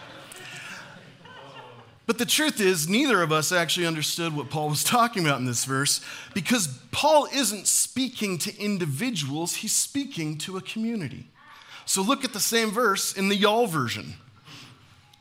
But 2.06 2.18
the 2.18 2.26
truth 2.26 2.62
is, 2.62 2.88
neither 2.88 3.22
of 3.22 3.32
us 3.34 3.52
actually 3.52 3.88
understood 3.88 4.34
what 4.34 4.50
Paul 4.50 4.70
was 4.70 4.84
talking 4.86 5.26
about 5.26 5.40
in 5.40 5.46
this 5.46 5.66
verse 5.66 6.00
because 6.34 6.68
Paul 6.92 7.28
isn't 7.34 7.68
speaking 7.68 8.38
to 8.40 8.58
individuals, 8.58 9.56
he's 9.56 9.76
speaking 9.76 10.38
to 10.40 10.56
a 10.56 10.62
community. 10.62 11.28
So 11.86 12.02
look 12.02 12.24
at 12.24 12.32
the 12.32 12.40
same 12.40 12.72
verse 12.72 13.12
in 13.14 13.28
the 13.28 13.36
y'all 13.36 13.68
version. 13.68 14.14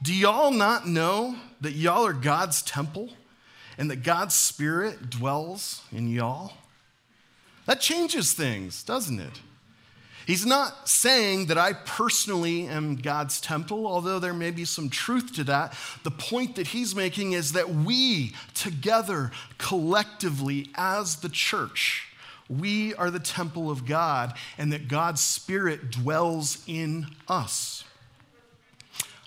Do 0.00 0.14
y'all 0.14 0.52
not 0.52 0.86
know 0.86 1.34
that 1.60 1.72
y'all 1.72 2.06
are 2.06 2.12
God's 2.12 2.62
temple 2.62 3.10
and 3.76 3.90
that 3.90 4.04
God's 4.04 4.36
Spirit 4.36 5.10
dwells 5.10 5.82
in 5.90 6.08
y'all? 6.08 6.52
That 7.66 7.80
changes 7.80 8.32
things, 8.32 8.84
doesn't 8.84 9.18
it? 9.18 9.40
He's 10.30 10.46
not 10.46 10.88
saying 10.88 11.46
that 11.46 11.58
I 11.58 11.72
personally 11.72 12.68
am 12.68 12.94
God's 12.94 13.40
temple, 13.40 13.84
although 13.84 14.20
there 14.20 14.32
may 14.32 14.52
be 14.52 14.64
some 14.64 14.88
truth 14.88 15.34
to 15.34 15.42
that. 15.42 15.76
The 16.04 16.12
point 16.12 16.54
that 16.54 16.68
he's 16.68 16.94
making 16.94 17.32
is 17.32 17.54
that 17.54 17.68
we 17.68 18.34
together, 18.54 19.32
collectively, 19.58 20.70
as 20.76 21.16
the 21.16 21.30
church, 21.30 22.12
we 22.48 22.94
are 22.94 23.10
the 23.10 23.18
temple 23.18 23.72
of 23.72 23.86
God, 23.86 24.34
and 24.56 24.72
that 24.72 24.86
God's 24.86 25.20
Spirit 25.20 25.90
dwells 25.90 26.62
in 26.68 27.08
us. 27.26 27.82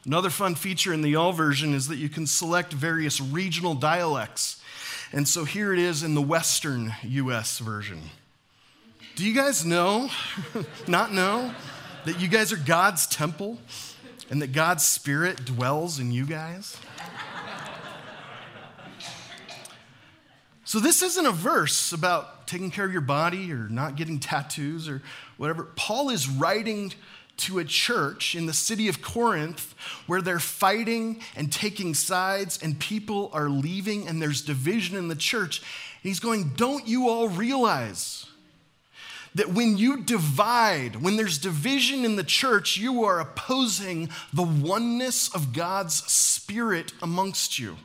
Another 0.06 0.30
fun 0.30 0.56
feature 0.56 0.94
in 0.94 1.02
the 1.02 1.10
Y'all 1.10 1.34
version 1.34 1.74
is 1.74 1.90
that 1.90 1.98
you 1.98 2.08
can 2.08 2.26
select 2.26 2.72
various 2.72 3.20
regional 3.20 3.76
dialects. 3.76 4.62
And 5.12 5.28
so 5.28 5.44
here 5.44 5.74
it 5.74 5.80
is 5.80 6.02
in 6.02 6.16
the 6.16 6.22
Western 6.22 6.94
US 7.04 7.60
version. 7.60 8.04
Do 9.16 9.24
you 9.24 9.36
guys 9.36 9.64
know, 9.64 10.10
not 10.88 11.14
know, 11.14 11.54
that 12.06 12.20
you 12.20 12.28
guys 12.28 12.52
are 12.52 12.58
God's 12.58 13.06
temple 13.06 13.60
and 14.32 14.42
that 14.42 14.54
God's 14.54 14.84
Spirit 14.84 15.46
dwells 15.46 16.00
in 16.00 16.12
you 16.12 16.26
guys? 16.26 16.78
So, 20.66 20.80
this 20.80 21.04
isn't 21.04 21.26
a 21.28 21.32
verse 21.32 21.92
about 21.92 22.48
taking 22.48 22.72
care 22.72 22.86
of 22.86 22.92
your 22.92 23.02
body 23.02 23.52
or 23.52 23.70
not 23.70 23.96
getting 23.96 24.20
tattoos 24.20 24.90
or 24.90 25.04
whatever. 25.38 25.66
Paul 25.76 26.10
is 26.10 26.28
writing 26.28 26.92
to 27.38 27.60
a 27.60 27.64
church 27.64 28.34
in 28.34 28.48
the 28.48 28.54
city 28.54 28.88
of 28.88 29.00
Corinth 29.00 29.76
where 30.08 30.24
they're 30.24 30.40
fighting 30.40 31.22
and 31.36 31.52
taking 31.52 31.94
sides, 31.94 32.58
and 32.64 32.80
people 32.80 33.30
are 33.34 33.50
leaving, 33.50 34.08
and 34.08 34.20
there's 34.20 34.42
division 34.42 34.98
in 34.98 35.08
the 35.08 35.16
church. 35.16 35.60
And 35.60 36.10
he's 36.10 36.20
going, 36.20 36.54
Don't 36.56 36.88
you 36.88 37.10
all 37.10 37.30
realize 37.30 38.26
that 39.36 39.50
when 39.50 39.78
you 39.78 40.02
divide, 40.04 40.98
when 41.02 41.16
there's 41.16 41.38
division 41.38 42.06
in 42.06 42.16
the 42.16 42.24
church, 42.24 42.78
you 42.78 43.04
are 43.04 43.20
opposing 43.20 44.10
the 44.32 44.44
oneness 44.44 45.34
of 45.34 45.54
God's 45.54 45.96
Spirit 46.12 46.94
amongst 47.02 47.58
you. 47.58 47.78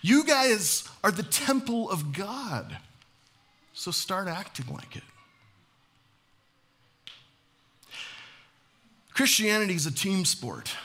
You 0.00 0.24
guys 0.24 0.88
are 1.02 1.10
the 1.10 1.22
temple 1.22 1.90
of 1.90 2.12
God. 2.12 2.78
So 3.72 3.90
start 3.90 4.28
acting 4.28 4.72
like 4.72 4.96
it. 4.96 5.02
Christianity 9.12 9.74
is 9.74 9.86
a 9.86 9.92
team 9.92 10.24
sport. 10.24 10.76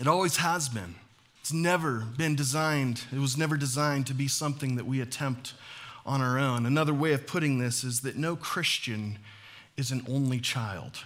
It 0.00 0.06
always 0.06 0.38
has 0.38 0.68
been. 0.68 0.94
It's 1.40 1.52
never 1.52 2.00
been 2.00 2.36
designed, 2.36 3.04
it 3.10 3.18
was 3.18 3.38
never 3.38 3.56
designed 3.56 4.06
to 4.08 4.14
be 4.14 4.28
something 4.28 4.76
that 4.76 4.84
we 4.84 5.00
attempt 5.00 5.54
on 6.08 6.22
our 6.22 6.38
own. 6.38 6.64
Another 6.64 6.94
way 6.94 7.12
of 7.12 7.26
putting 7.26 7.58
this 7.58 7.84
is 7.84 8.00
that 8.00 8.16
no 8.16 8.34
Christian 8.34 9.18
is 9.76 9.90
an 9.92 10.02
only 10.08 10.40
child. 10.40 11.04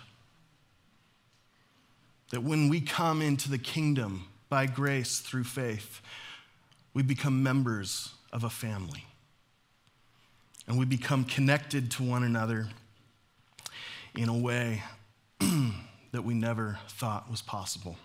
That 2.31 2.45
when 2.45 2.69
we 2.69 2.81
come 2.81 3.21
into 3.21 3.51
the 3.51 3.59
kingdom 3.59 4.27
by 4.49 4.67
grace 4.67 5.19
through 5.19 5.45
faith, 5.45 6.01
we 6.95 7.03
become 7.03 7.43
members 7.43 8.11
of 8.33 8.45
a 8.45 8.51
family. 8.51 9.05
And 10.69 10.79
we 10.79 10.87
become 10.87 11.25
connected 11.25 11.91
to 11.93 12.05
one 12.05 12.23
another 12.23 12.69
in 14.15 14.29
a 14.29 14.39
way 14.39 14.85
that 15.41 16.23
we 16.23 16.33
never 16.33 16.79
thought 16.89 17.29
was 17.29 17.43
possible. 17.43 17.97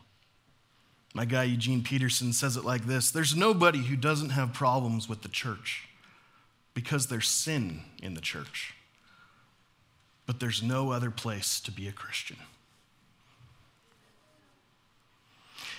My 1.13 1.25
guy 1.25 1.43
Eugene 1.43 1.83
Peterson 1.83 2.33
says 2.33 2.57
it 2.57 2.65
like 2.65 2.85
this 2.85 3.11
There's 3.11 3.35
nobody 3.35 3.83
who 3.83 3.95
doesn't 3.95 4.31
have 4.31 4.51
problems 4.51 5.07
with 5.07 5.21
the 5.21 5.29
church 5.29 5.87
because 6.77 7.07
there's 7.07 7.27
sin 7.27 7.81
in 8.03 8.13
the 8.13 8.22
church. 8.22 8.75
But 10.27 10.39
there's 10.39 10.62
no 10.62 10.91
other 10.91 11.10
place 11.10 11.60
to 11.62 11.72
be 11.72 11.88
a 11.88 11.91
Christian. 11.91 12.38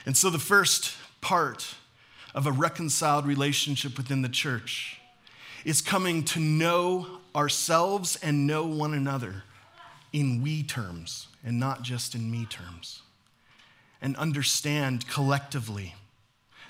And 0.04 0.16
so, 0.16 0.28
the 0.28 0.40
first 0.40 0.96
part 1.20 1.76
of 2.34 2.48
a 2.48 2.50
reconciled 2.50 3.26
relationship 3.26 3.96
within 3.96 4.22
the 4.22 4.28
church 4.28 5.00
is 5.64 5.80
coming 5.80 6.24
to 6.24 6.40
know 6.40 7.06
ourselves 7.32 8.16
and 8.20 8.44
know 8.44 8.66
one 8.66 8.92
another 8.92 9.44
in 10.12 10.42
we 10.42 10.64
terms 10.64 11.28
and 11.44 11.60
not 11.60 11.82
just 11.82 12.16
in 12.16 12.28
me 12.28 12.44
terms, 12.44 13.02
and 14.02 14.16
understand 14.16 15.06
collectively 15.06 15.94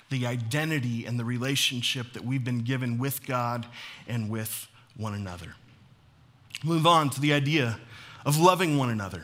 the 0.09 0.25
identity 0.25 1.05
and 1.05 1.19
the 1.19 1.25
relationship 1.25 2.13
that 2.13 2.23
we've 2.23 2.43
been 2.43 2.63
given 2.63 2.97
with 2.97 3.25
God 3.25 3.65
and 4.07 4.29
with 4.29 4.67
one 4.97 5.13
another. 5.13 5.55
Move 6.63 6.85
on 6.85 7.09
to 7.11 7.21
the 7.21 7.33
idea 7.33 7.79
of 8.25 8.37
loving 8.37 8.77
one 8.77 8.89
another. 8.89 9.23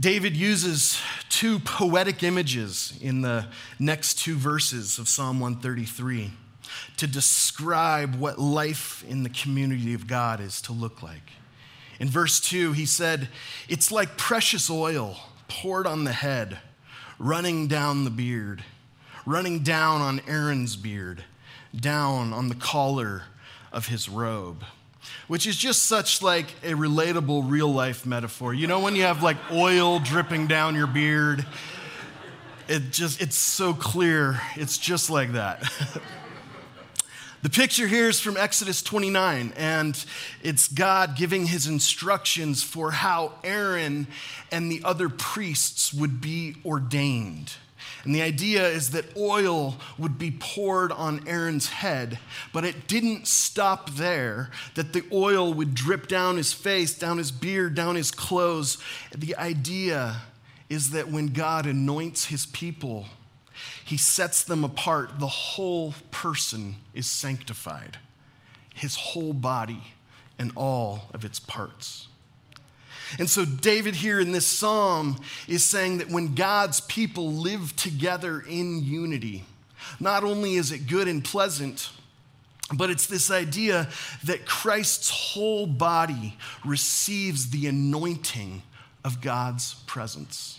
David 0.00 0.36
uses 0.36 1.00
two 1.28 1.58
poetic 1.58 2.22
images 2.22 2.98
in 3.00 3.20
the 3.20 3.46
next 3.78 4.18
two 4.18 4.34
verses 4.34 4.98
of 4.98 5.08
Psalm 5.08 5.38
133 5.38 6.32
to 6.96 7.06
describe 7.06 8.16
what 8.16 8.38
life 8.38 9.04
in 9.06 9.22
the 9.22 9.28
community 9.28 9.94
of 9.94 10.06
God 10.06 10.40
is 10.40 10.60
to 10.62 10.72
look 10.72 11.02
like. 11.02 11.32
In 12.00 12.08
verse 12.08 12.40
2, 12.40 12.72
he 12.72 12.86
said, 12.86 13.28
It's 13.68 13.92
like 13.92 14.16
precious 14.16 14.70
oil 14.70 15.16
poured 15.46 15.86
on 15.86 16.04
the 16.04 16.12
head, 16.12 16.58
running 17.18 17.68
down 17.68 18.04
the 18.04 18.10
beard 18.10 18.64
running 19.26 19.60
down 19.60 20.00
on 20.00 20.20
Aaron's 20.26 20.76
beard, 20.76 21.24
down 21.74 22.32
on 22.32 22.48
the 22.48 22.54
collar 22.54 23.24
of 23.72 23.86
his 23.86 24.08
robe 24.08 24.64
which 25.26 25.46
is 25.46 25.56
just 25.56 25.84
such 25.84 26.22
like 26.22 26.46
a 26.62 26.72
relatable 26.72 27.50
real 27.50 27.72
life 27.72 28.06
metaphor. 28.06 28.54
You 28.54 28.66
know 28.66 28.80
when 28.80 28.94
you 28.94 29.02
have 29.02 29.22
like 29.22 29.36
oil 29.50 29.98
dripping 29.98 30.46
down 30.46 30.74
your 30.74 30.86
beard? 30.86 31.44
It 32.68 32.90
just 32.90 33.20
it's 33.20 33.36
so 33.36 33.74
clear. 33.74 34.40
It's 34.56 34.78
just 34.78 35.10
like 35.10 35.32
that. 35.32 35.62
The 37.42 37.50
picture 37.50 37.88
here 37.88 38.08
is 38.08 38.20
from 38.20 38.36
Exodus 38.36 38.82
29, 38.82 39.52
and 39.56 40.04
it's 40.44 40.68
God 40.68 41.16
giving 41.16 41.46
his 41.46 41.66
instructions 41.66 42.62
for 42.62 42.92
how 42.92 43.32
Aaron 43.42 44.06
and 44.52 44.70
the 44.70 44.80
other 44.84 45.08
priests 45.08 45.92
would 45.92 46.20
be 46.20 46.54
ordained. 46.64 47.54
And 48.04 48.14
the 48.14 48.22
idea 48.22 48.66
is 48.66 48.90
that 48.90 49.16
oil 49.16 49.76
would 49.96 50.18
be 50.18 50.30
poured 50.32 50.90
on 50.90 51.26
Aaron's 51.28 51.68
head, 51.68 52.18
but 52.52 52.64
it 52.64 52.88
didn't 52.88 53.28
stop 53.28 53.90
there, 53.90 54.50
that 54.74 54.92
the 54.92 55.04
oil 55.12 55.54
would 55.54 55.74
drip 55.74 56.08
down 56.08 56.36
his 56.36 56.52
face, 56.52 56.98
down 56.98 57.18
his 57.18 57.30
beard, 57.30 57.74
down 57.74 57.94
his 57.94 58.10
clothes. 58.10 58.78
The 59.16 59.36
idea 59.36 60.22
is 60.68 60.90
that 60.90 61.08
when 61.08 61.28
God 61.28 61.66
anoints 61.66 62.26
his 62.26 62.46
people, 62.46 63.06
he 63.84 63.96
sets 63.96 64.42
them 64.42 64.64
apart. 64.64 65.20
The 65.20 65.26
whole 65.26 65.94
person 66.10 66.76
is 66.94 67.06
sanctified, 67.06 67.98
his 68.74 68.96
whole 68.96 69.32
body 69.32 69.82
and 70.38 70.50
all 70.56 71.10
of 71.14 71.24
its 71.24 71.38
parts. 71.38 72.08
And 73.18 73.28
so, 73.28 73.44
David 73.44 73.94
here 73.94 74.20
in 74.20 74.32
this 74.32 74.46
psalm 74.46 75.18
is 75.46 75.64
saying 75.64 75.98
that 75.98 76.08
when 76.08 76.34
God's 76.34 76.80
people 76.80 77.32
live 77.32 77.74
together 77.76 78.40
in 78.40 78.82
unity, 78.84 79.44
not 80.00 80.24
only 80.24 80.54
is 80.54 80.72
it 80.72 80.86
good 80.86 81.08
and 81.08 81.24
pleasant, 81.24 81.90
but 82.72 82.90
it's 82.90 83.06
this 83.06 83.30
idea 83.30 83.88
that 84.24 84.46
Christ's 84.46 85.10
whole 85.10 85.66
body 85.66 86.36
receives 86.64 87.50
the 87.50 87.66
anointing 87.66 88.62
of 89.04 89.20
God's 89.20 89.74
presence. 89.86 90.58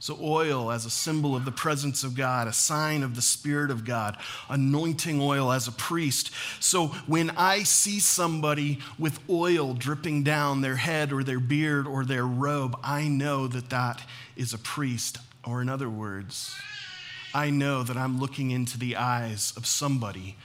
So, 0.00 0.16
oil 0.20 0.70
as 0.70 0.84
a 0.84 0.90
symbol 0.90 1.34
of 1.34 1.44
the 1.44 1.50
presence 1.50 2.04
of 2.04 2.14
God, 2.14 2.46
a 2.46 2.52
sign 2.52 3.02
of 3.02 3.16
the 3.16 3.22
Spirit 3.22 3.72
of 3.72 3.84
God, 3.84 4.16
anointing 4.48 5.20
oil 5.20 5.50
as 5.50 5.66
a 5.66 5.72
priest. 5.72 6.30
So, 6.60 6.88
when 7.06 7.30
I 7.30 7.64
see 7.64 7.98
somebody 7.98 8.78
with 8.96 9.18
oil 9.28 9.74
dripping 9.74 10.22
down 10.22 10.60
their 10.60 10.76
head 10.76 11.12
or 11.12 11.24
their 11.24 11.40
beard 11.40 11.88
or 11.88 12.04
their 12.04 12.26
robe, 12.26 12.78
I 12.84 13.08
know 13.08 13.48
that 13.48 13.70
that 13.70 14.02
is 14.36 14.54
a 14.54 14.58
priest. 14.58 15.18
Or, 15.44 15.60
in 15.62 15.68
other 15.68 15.90
words, 15.90 16.54
I 17.34 17.50
know 17.50 17.82
that 17.82 17.96
I'm 17.96 18.20
looking 18.20 18.52
into 18.52 18.78
the 18.78 18.96
eyes 18.96 19.52
of 19.56 19.66
somebody 19.66 20.36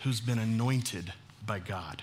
who's 0.00 0.20
been 0.20 0.38
anointed 0.38 1.12
by 1.44 1.60
God. 1.60 2.02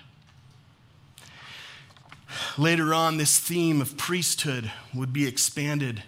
Later 2.57 2.93
on, 2.93 3.17
this 3.17 3.39
theme 3.39 3.81
of 3.81 3.97
priesthood 3.97 4.71
would 4.93 5.11
be 5.11 5.27
expanded 5.27 6.03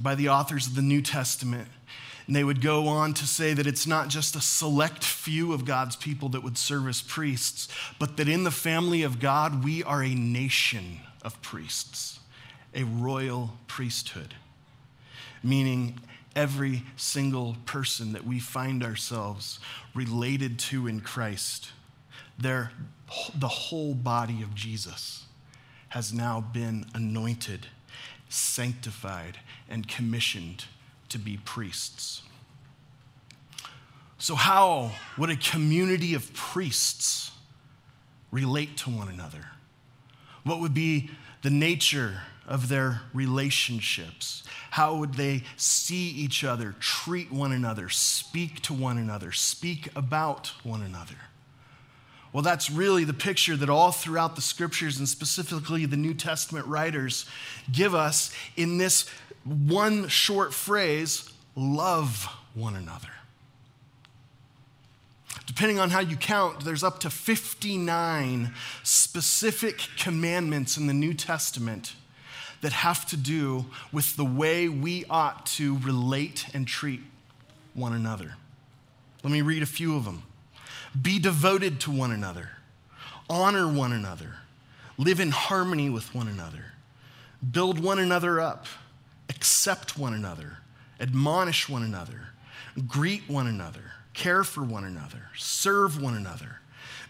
by 0.00 0.14
the 0.14 0.28
authors 0.28 0.66
of 0.66 0.74
the 0.74 0.82
New 0.82 1.02
Testament. 1.02 1.68
And 2.26 2.36
they 2.36 2.44
would 2.44 2.60
go 2.60 2.86
on 2.86 3.14
to 3.14 3.26
say 3.26 3.54
that 3.54 3.66
it's 3.66 3.86
not 3.86 4.08
just 4.08 4.36
a 4.36 4.40
select 4.40 5.02
few 5.02 5.52
of 5.52 5.64
God's 5.64 5.96
people 5.96 6.28
that 6.30 6.42
would 6.42 6.56
serve 6.56 6.86
as 6.88 7.02
priests, 7.02 7.68
but 7.98 8.16
that 8.16 8.28
in 8.28 8.44
the 8.44 8.50
family 8.50 9.02
of 9.02 9.18
God, 9.18 9.64
we 9.64 9.82
are 9.82 10.02
a 10.02 10.14
nation 10.14 11.00
of 11.22 11.40
priests, 11.42 12.20
a 12.74 12.84
royal 12.84 13.50
priesthood, 13.66 14.34
meaning 15.42 15.98
every 16.36 16.84
single 16.96 17.56
person 17.66 18.12
that 18.12 18.24
we 18.24 18.38
find 18.38 18.84
ourselves 18.84 19.58
related 19.94 20.58
to 20.58 20.86
in 20.86 21.00
Christ, 21.00 21.72
their, 22.38 22.70
the 23.34 23.48
whole 23.48 23.94
body 23.94 24.40
of 24.42 24.54
Jesus 24.54 25.24
has 25.88 26.12
now 26.12 26.40
been 26.40 26.86
anointed 26.94 27.66
sanctified, 28.30 29.38
and 29.70 29.86
commissioned 29.88 30.66
to 31.08 31.18
be 31.18 31.38
priests. 31.38 32.22
So, 34.18 34.34
how 34.34 34.90
would 35.16 35.30
a 35.30 35.36
community 35.36 36.12
of 36.14 36.34
priests 36.34 37.30
relate 38.30 38.76
to 38.78 38.90
one 38.90 39.08
another? 39.08 39.46
What 40.44 40.60
would 40.60 40.74
be 40.74 41.10
the 41.42 41.50
nature 41.50 42.22
of 42.46 42.68
their 42.68 43.02
relationships? 43.14 44.42
How 44.72 44.96
would 44.96 45.14
they 45.14 45.44
see 45.56 46.10
each 46.10 46.44
other, 46.44 46.74
treat 46.80 47.32
one 47.32 47.52
another, 47.52 47.88
speak 47.88 48.60
to 48.62 48.74
one 48.74 48.98
another, 48.98 49.32
speak 49.32 49.88
about 49.96 50.52
one 50.64 50.82
another? 50.82 51.16
Well, 52.32 52.42
that's 52.42 52.70
really 52.70 53.04
the 53.04 53.12
picture 53.12 53.56
that 53.56 53.68
all 53.68 53.90
throughout 53.90 54.36
the 54.36 54.42
scriptures 54.42 54.98
and 54.98 55.08
specifically 55.08 55.84
the 55.86 55.96
New 55.96 56.14
Testament 56.14 56.66
writers 56.66 57.26
give 57.72 57.94
us 57.94 58.32
in 58.56 58.78
this 58.78 59.08
one 59.44 60.08
short 60.08 60.54
phrase 60.54 61.30
love 61.56 62.28
one 62.54 62.76
another. 62.76 63.08
Depending 65.46 65.80
on 65.80 65.90
how 65.90 66.00
you 66.00 66.16
count, 66.16 66.64
there's 66.64 66.84
up 66.84 67.00
to 67.00 67.10
59 67.10 68.54
specific 68.84 69.88
commandments 69.98 70.76
in 70.76 70.86
the 70.86 70.94
New 70.94 71.12
Testament 71.12 71.94
that 72.60 72.72
have 72.72 73.04
to 73.06 73.16
do 73.16 73.66
with 73.90 74.16
the 74.16 74.24
way 74.24 74.68
we 74.68 75.04
ought 75.10 75.46
to 75.46 75.78
relate 75.78 76.46
and 76.54 76.68
treat 76.68 77.00
one 77.74 77.92
another. 77.92 78.34
Let 79.24 79.32
me 79.32 79.42
read 79.42 79.62
a 79.62 79.66
few 79.66 79.96
of 79.96 80.04
them. 80.04 80.22
Be 81.00 81.18
devoted 81.18 81.80
to 81.80 81.90
one 81.90 82.10
another, 82.10 82.50
honor 83.28 83.70
one 83.72 83.92
another, 83.92 84.34
live 84.98 85.20
in 85.20 85.30
harmony 85.30 85.88
with 85.88 86.14
one 86.14 86.28
another, 86.28 86.72
build 87.52 87.78
one 87.78 87.98
another 87.98 88.40
up, 88.40 88.66
accept 89.28 89.96
one 89.96 90.14
another, 90.14 90.58
admonish 90.98 91.68
one 91.68 91.82
another, 91.82 92.30
greet 92.88 93.28
one 93.28 93.46
another, 93.46 93.92
care 94.14 94.42
for 94.42 94.64
one 94.64 94.84
another, 94.84 95.28
serve 95.36 96.00
one 96.00 96.16
another. 96.16 96.56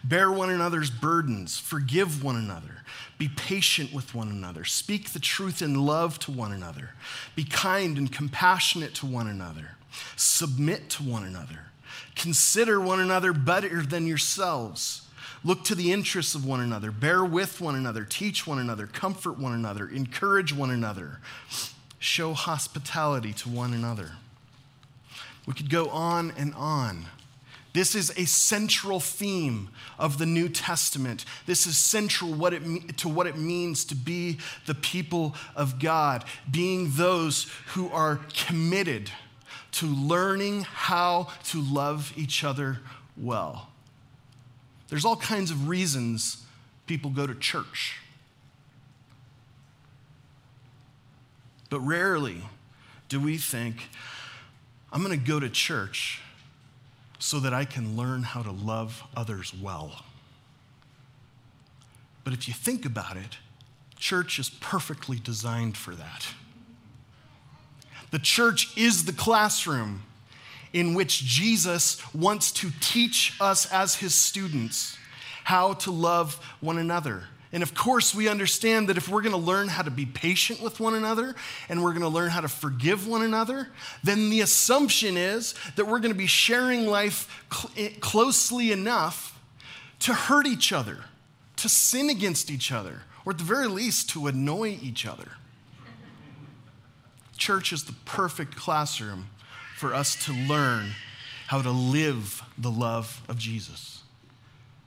Bear 0.03 0.31
one 0.31 0.49
another's 0.49 0.89
burdens, 0.89 1.59
forgive 1.59 2.23
one 2.23 2.35
another, 2.35 2.83
be 3.19 3.27
patient 3.27 3.93
with 3.93 4.15
one 4.15 4.29
another, 4.29 4.65
speak 4.65 5.11
the 5.11 5.19
truth 5.19 5.61
in 5.61 5.85
love 5.85 6.17
to 6.19 6.31
one 6.31 6.51
another, 6.51 6.91
be 7.35 7.43
kind 7.43 7.97
and 7.99 8.11
compassionate 8.11 8.95
to 8.95 9.05
one 9.05 9.27
another, 9.27 9.75
submit 10.15 10.89
to 10.91 11.03
one 11.03 11.23
another. 11.23 11.70
Consider 12.15 12.79
one 12.79 12.99
another 12.99 13.33
better 13.33 13.81
than 13.81 14.07
yourselves. 14.07 15.07
Look 15.43 15.63
to 15.65 15.75
the 15.75 15.91
interests 15.91 16.35
of 16.35 16.45
one 16.45 16.59
another. 16.59 16.91
Bear 16.91 17.25
with 17.25 17.61
one 17.61 17.75
another. 17.75 18.05
Teach 18.05 18.45
one 18.45 18.59
another. 18.59 18.85
Comfort 18.85 19.39
one 19.39 19.53
another. 19.53 19.87
Encourage 19.87 20.53
one 20.53 20.69
another. 20.69 21.19
Show 21.99 22.33
hospitality 22.33 23.33
to 23.33 23.49
one 23.49 23.73
another. 23.73 24.11
We 25.47 25.53
could 25.53 25.69
go 25.69 25.89
on 25.89 26.31
and 26.37 26.53
on. 26.53 27.05
This 27.73 27.95
is 27.95 28.11
a 28.17 28.25
central 28.25 28.99
theme 28.99 29.69
of 29.97 30.17
the 30.17 30.25
New 30.25 30.49
Testament. 30.49 31.25
This 31.45 31.65
is 31.65 31.77
central 31.77 32.33
what 32.33 32.53
it, 32.53 32.97
to 32.97 33.09
what 33.09 33.27
it 33.27 33.37
means 33.37 33.85
to 33.85 33.95
be 33.95 34.39
the 34.65 34.75
people 34.75 35.35
of 35.55 35.79
God, 35.79 36.25
being 36.49 36.91
those 36.91 37.49
who 37.67 37.89
are 37.89 38.19
committed 38.33 39.09
to 39.73 39.85
learning 39.85 40.61
how 40.61 41.27
to 41.45 41.61
love 41.61 42.13
each 42.15 42.43
other 42.43 42.79
well. 43.17 43.69
There's 44.89 45.05
all 45.05 45.15
kinds 45.15 45.51
of 45.51 45.69
reasons 45.69 46.43
people 46.87 47.11
go 47.11 47.25
to 47.25 47.35
church. 47.35 47.97
But 51.69 51.79
rarely 51.79 52.41
do 53.07 53.19
we 53.19 53.37
think, 53.37 53.89
I'm 54.91 55.01
going 55.01 55.17
to 55.17 55.25
go 55.25 55.39
to 55.39 55.49
church 55.49 56.21
so 57.17 57.39
that 57.39 57.53
I 57.53 57.63
can 57.63 57.95
learn 57.95 58.23
how 58.23 58.41
to 58.41 58.51
love 58.51 59.03
others 59.15 59.53
well. 59.53 60.03
But 62.23 62.33
if 62.33 62.47
you 62.47 62.53
think 62.53 62.85
about 62.85 63.15
it, 63.15 63.37
church 63.97 64.37
is 64.37 64.49
perfectly 64.49 65.17
designed 65.17 65.77
for 65.77 65.95
that. 65.95 66.27
The 68.11 68.19
church 68.19 68.77
is 68.77 69.05
the 69.05 69.13
classroom 69.13 70.03
in 70.73 70.93
which 70.93 71.23
Jesus 71.23 72.01
wants 72.13 72.51
to 72.53 72.71
teach 72.79 73.35
us 73.41 73.71
as 73.71 73.95
his 73.95 74.13
students 74.13 74.97
how 75.43 75.73
to 75.73 75.91
love 75.91 76.35
one 76.59 76.77
another. 76.77 77.23
And 77.53 77.63
of 77.63 77.73
course, 77.73 78.15
we 78.15 78.29
understand 78.29 78.87
that 78.87 78.95
if 78.95 79.09
we're 79.09 79.21
going 79.21 79.33
to 79.33 79.37
learn 79.37 79.67
how 79.67 79.81
to 79.81 79.91
be 79.91 80.05
patient 80.05 80.61
with 80.61 80.79
one 80.79 80.93
another 80.93 81.35
and 81.67 81.83
we're 81.83 81.91
going 81.91 82.01
to 82.03 82.07
learn 82.07 82.29
how 82.29 82.39
to 82.41 82.47
forgive 82.47 83.07
one 83.07 83.23
another, 83.23 83.67
then 84.03 84.29
the 84.29 84.39
assumption 84.41 85.17
is 85.17 85.53
that 85.75 85.85
we're 85.85 85.99
going 85.99 86.13
to 86.13 86.17
be 86.17 86.27
sharing 86.27 86.87
life 86.87 87.45
cl- 87.51 87.71
eh, 87.77 87.91
closely 87.99 88.71
enough 88.71 89.37
to 89.99 90.13
hurt 90.13 90.47
each 90.47 90.71
other, 90.71 90.99
to 91.57 91.67
sin 91.67 92.09
against 92.09 92.49
each 92.49 92.71
other, 92.71 93.01
or 93.25 93.33
at 93.33 93.37
the 93.37 93.43
very 93.43 93.67
least, 93.67 94.09
to 94.11 94.27
annoy 94.27 94.79
each 94.81 95.05
other 95.05 95.33
church 97.41 97.73
is 97.73 97.85
the 97.85 97.93
perfect 98.05 98.55
classroom 98.55 99.27
for 99.75 99.95
us 99.95 100.15
to 100.25 100.31
learn 100.31 100.91
how 101.47 101.59
to 101.59 101.71
live 101.71 102.43
the 102.55 102.69
love 102.69 103.19
of 103.27 103.37
Jesus. 103.39 104.03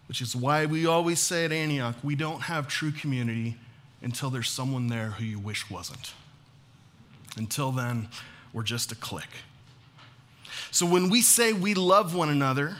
Which 0.07 0.21
is 0.21 0.37
why 0.37 0.67
we 0.67 0.87
always 0.87 1.19
say 1.19 1.45
at 1.45 1.51
Antioch, 1.51 1.97
we 2.05 2.15
don't 2.15 2.43
have 2.43 2.69
true 2.69 2.93
community 2.93 3.57
until 4.03 4.31
there's 4.31 4.49
someone 4.49 4.87
there 4.87 5.11
who 5.11 5.25
you 5.25 5.41
wish 5.41 5.69
wasn't. 5.69 6.15
Until 7.37 7.73
then, 7.73 8.09
we're 8.53 8.63
just 8.63 8.93
a 8.93 8.95
clique. 8.95 9.43
So 10.71 10.87
when 10.87 11.11
we 11.11 11.23
say 11.23 11.53
we 11.53 11.75
love 11.75 12.15
one 12.15 12.29
another, 12.29 12.77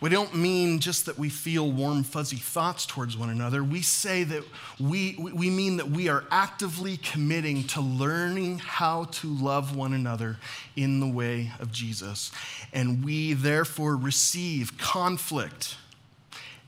we 0.00 0.10
don't 0.10 0.34
mean 0.34 0.78
just 0.78 1.06
that 1.06 1.18
we 1.18 1.30
feel 1.30 1.70
warm, 1.70 2.02
fuzzy 2.02 2.36
thoughts 2.36 2.84
towards 2.84 3.16
one 3.16 3.30
another. 3.30 3.64
We 3.64 3.80
say 3.80 4.24
that 4.24 4.42
we, 4.78 5.16
we 5.18 5.48
mean 5.48 5.78
that 5.78 5.90
we 5.90 6.08
are 6.08 6.24
actively 6.30 6.98
committing 6.98 7.64
to 7.68 7.80
learning 7.80 8.58
how 8.58 9.04
to 9.04 9.28
love 9.28 9.74
one 9.74 9.94
another 9.94 10.36
in 10.76 11.00
the 11.00 11.06
way 11.06 11.50
of 11.60 11.72
Jesus. 11.72 12.30
And 12.74 13.04
we 13.04 13.32
therefore 13.32 13.96
receive 13.96 14.76
conflict 14.76 15.76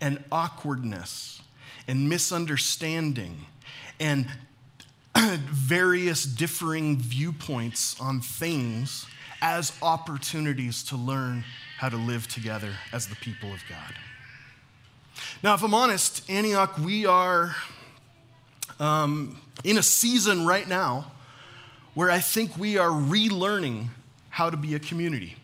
and 0.00 0.24
awkwardness 0.32 1.42
and 1.86 2.08
misunderstanding 2.08 3.44
and 4.00 4.26
various 5.16 6.24
differing 6.24 6.96
viewpoints 6.96 8.00
on 8.00 8.20
things 8.20 9.06
as 9.42 9.72
opportunities 9.82 10.82
to 10.84 10.96
learn 10.96 11.44
how 11.78 11.88
to 11.88 11.96
live 11.96 12.26
together 12.26 12.72
as 12.92 13.06
the 13.06 13.14
people 13.16 13.52
of 13.52 13.62
God. 13.68 13.94
Now, 15.44 15.54
if 15.54 15.62
I'm 15.62 15.74
honest, 15.74 16.28
Antioch, 16.28 16.76
we 16.76 17.06
are 17.06 17.54
um, 18.80 19.40
in 19.62 19.78
a 19.78 19.82
season 19.82 20.44
right 20.44 20.66
now 20.66 21.12
where 21.94 22.10
I 22.10 22.18
think 22.18 22.58
we 22.58 22.78
are 22.78 22.90
relearning 22.90 23.90
how 24.30 24.50
to 24.50 24.56
be 24.56 24.74
a 24.74 24.80
community. 24.80 25.36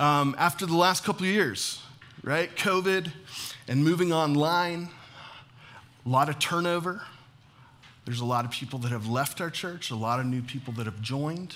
Um, 0.00 0.34
after 0.38 0.66
the 0.66 0.76
last 0.76 1.04
couple 1.04 1.24
of 1.24 1.32
years, 1.32 1.80
right? 2.24 2.52
COVID 2.56 3.12
and 3.68 3.84
moving 3.84 4.12
online, 4.12 4.88
a 6.04 6.08
lot 6.08 6.28
of 6.28 6.40
turnover. 6.40 7.02
There's 8.04 8.20
a 8.20 8.24
lot 8.24 8.44
of 8.44 8.50
people 8.50 8.80
that 8.80 8.90
have 8.90 9.06
left 9.06 9.40
our 9.40 9.50
church, 9.50 9.92
a 9.92 9.96
lot 9.96 10.18
of 10.18 10.26
new 10.26 10.42
people 10.42 10.72
that 10.74 10.86
have 10.86 11.00
joined. 11.00 11.54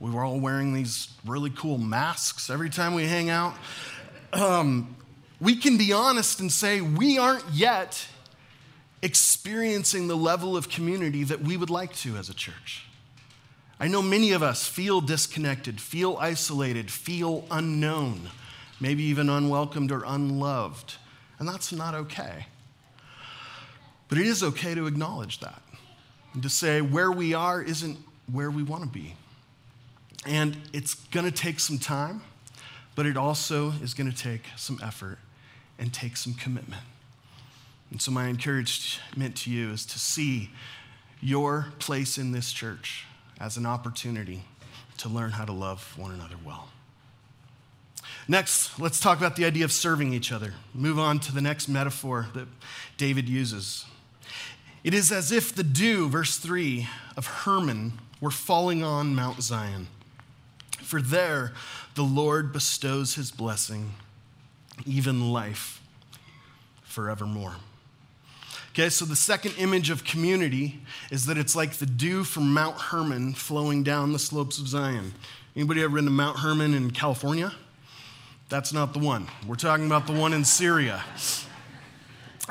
We 0.00 0.10
were 0.10 0.24
all 0.24 0.40
wearing 0.40 0.72
these 0.72 1.08
really 1.26 1.50
cool 1.50 1.76
masks 1.76 2.48
every 2.48 2.70
time 2.70 2.94
we 2.94 3.04
hang 3.04 3.28
out. 3.28 3.54
Um, 4.32 4.96
we 5.40 5.56
can 5.56 5.76
be 5.76 5.92
honest 5.92 6.40
and 6.40 6.50
say 6.50 6.80
we 6.80 7.18
aren't 7.18 7.44
yet 7.52 8.06
experiencing 9.02 10.08
the 10.08 10.16
level 10.16 10.56
of 10.56 10.70
community 10.70 11.24
that 11.24 11.42
we 11.42 11.56
would 11.56 11.68
like 11.68 11.94
to 11.96 12.16
as 12.16 12.30
a 12.30 12.34
church. 12.34 12.86
I 13.78 13.88
know 13.88 14.00
many 14.00 14.32
of 14.32 14.42
us 14.42 14.66
feel 14.66 15.02
disconnected, 15.02 15.80
feel 15.80 16.16
isolated, 16.18 16.90
feel 16.90 17.44
unknown, 17.50 18.30
maybe 18.78 19.02
even 19.04 19.28
unwelcomed 19.28 19.92
or 19.92 20.02
unloved, 20.06 20.96
and 21.38 21.48
that's 21.48 21.72
not 21.72 21.94
okay. 21.94 22.46
But 24.08 24.18
it 24.18 24.26
is 24.26 24.42
okay 24.42 24.74
to 24.74 24.86
acknowledge 24.86 25.40
that 25.40 25.62
and 26.32 26.42
to 26.42 26.48
say 26.48 26.80
where 26.80 27.12
we 27.12 27.34
are 27.34 27.62
isn't 27.62 27.98
where 28.30 28.50
we 28.50 28.62
want 28.62 28.82
to 28.82 28.88
be. 28.88 29.14
And 30.26 30.56
it's 30.72 30.94
going 30.94 31.24
to 31.24 31.32
take 31.32 31.60
some 31.60 31.78
time, 31.78 32.22
but 32.94 33.06
it 33.06 33.16
also 33.16 33.72
is 33.82 33.94
going 33.94 34.10
to 34.10 34.16
take 34.16 34.42
some 34.56 34.78
effort 34.82 35.18
and 35.78 35.92
take 35.92 36.16
some 36.16 36.34
commitment. 36.34 36.82
And 37.90 38.00
so, 38.00 38.10
my 38.10 38.28
encouragement 38.28 39.36
to 39.38 39.50
you 39.50 39.70
is 39.70 39.84
to 39.86 39.98
see 39.98 40.50
your 41.20 41.72
place 41.78 42.18
in 42.18 42.32
this 42.32 42.52
church 42.52 43.06
as 43.40 43.56
an 43.56 43.66
opportunity 43.66 44.44
to 44.98 45.08
learn 45.08 45.32
how 45.32 45.44
to 45.44 45.52
love 45.52 45.94
one 45.96 46.12
another 46.12 46.36
well. 46.44 46.68
Next, 48.28 48.78
let's 48.78 49.00
talk 49.00 49.18
about 49.18 49.36
the 49.36 49.44
idea 49.44 49.64
of 49.64 49.72
serving 49.72 50.12
each 50.12 50.30
other. 50.30 50.54
Move 50.74 50.98
on 50.98 51.18
to 51.20 51.32
the 51.32 51.40
next 51.40 51.68
metaphor 51.68 52.28
that 52.34 52.46
David 52.96 53.28
uses. 53.28 53.86
It 54.84 54.94
is 54.94 55.10
as 55.10 55.32
if 55.32 55.54
the 55.54 55.64
dew, 55.64 56.08
verse 56.08 56.36
3, 56.38 56.86
of 57.16 57.26
Hermon 57.26 57.94
were 58.20 58.30
falling 58.30 58.84
on 58.84 59.14
Mount 59.14 59.42
Zion 59.42 59.88
for 60.90 61.00
there 61.00 61.52
the 61.94 62.02
Lord 62.02 62.52
bestows 62.52 63.14
his 63.14 63.30
blessing, 63.30 63.92
even 64.84 65.30
life 65.30 65.80
forevermore. 66.82 67.54
Okay, 68.72 68.88
so 68.88 69.04
the 69.04 69.14
second 69.14 69.54
image 69.56 69.90
of 69.90 70.02
community 70.02 70.80
is 71.12 71.26
that 71.26 71.38
it's 71.38 71.54
like 71.54 71.74
the 71.74 71.86
dew 71.86 72.24
from 72.24 72.52
Mount 72.52 72.76
Hermon 72.76 73.34
flowing 73.34 73.84
down 73.84 74.12
the 74.12 74.18
slopes 74.18 74.58
of 74.58 74.66
Zion. 74.66 75.14
Anybody 75.54 75.82
ever 75.82 75.94
been 75.94 76.06
to 76.06 76.10
Mount 76.10 76.38
Hermon 76.38 76.74
in 76.74 76.90
California? 76.90 77.52
That's 78.48 78.72
not 78.72 78.92
the 78.92 78.98
one. 78.98 79.28
We're 79.46 79.54
talking 79.54 79.86
about 79.86 80.08
the 80.08 80.12
one 80.12 80.32
in 80.32 80.44
Syria. 80.44 81.04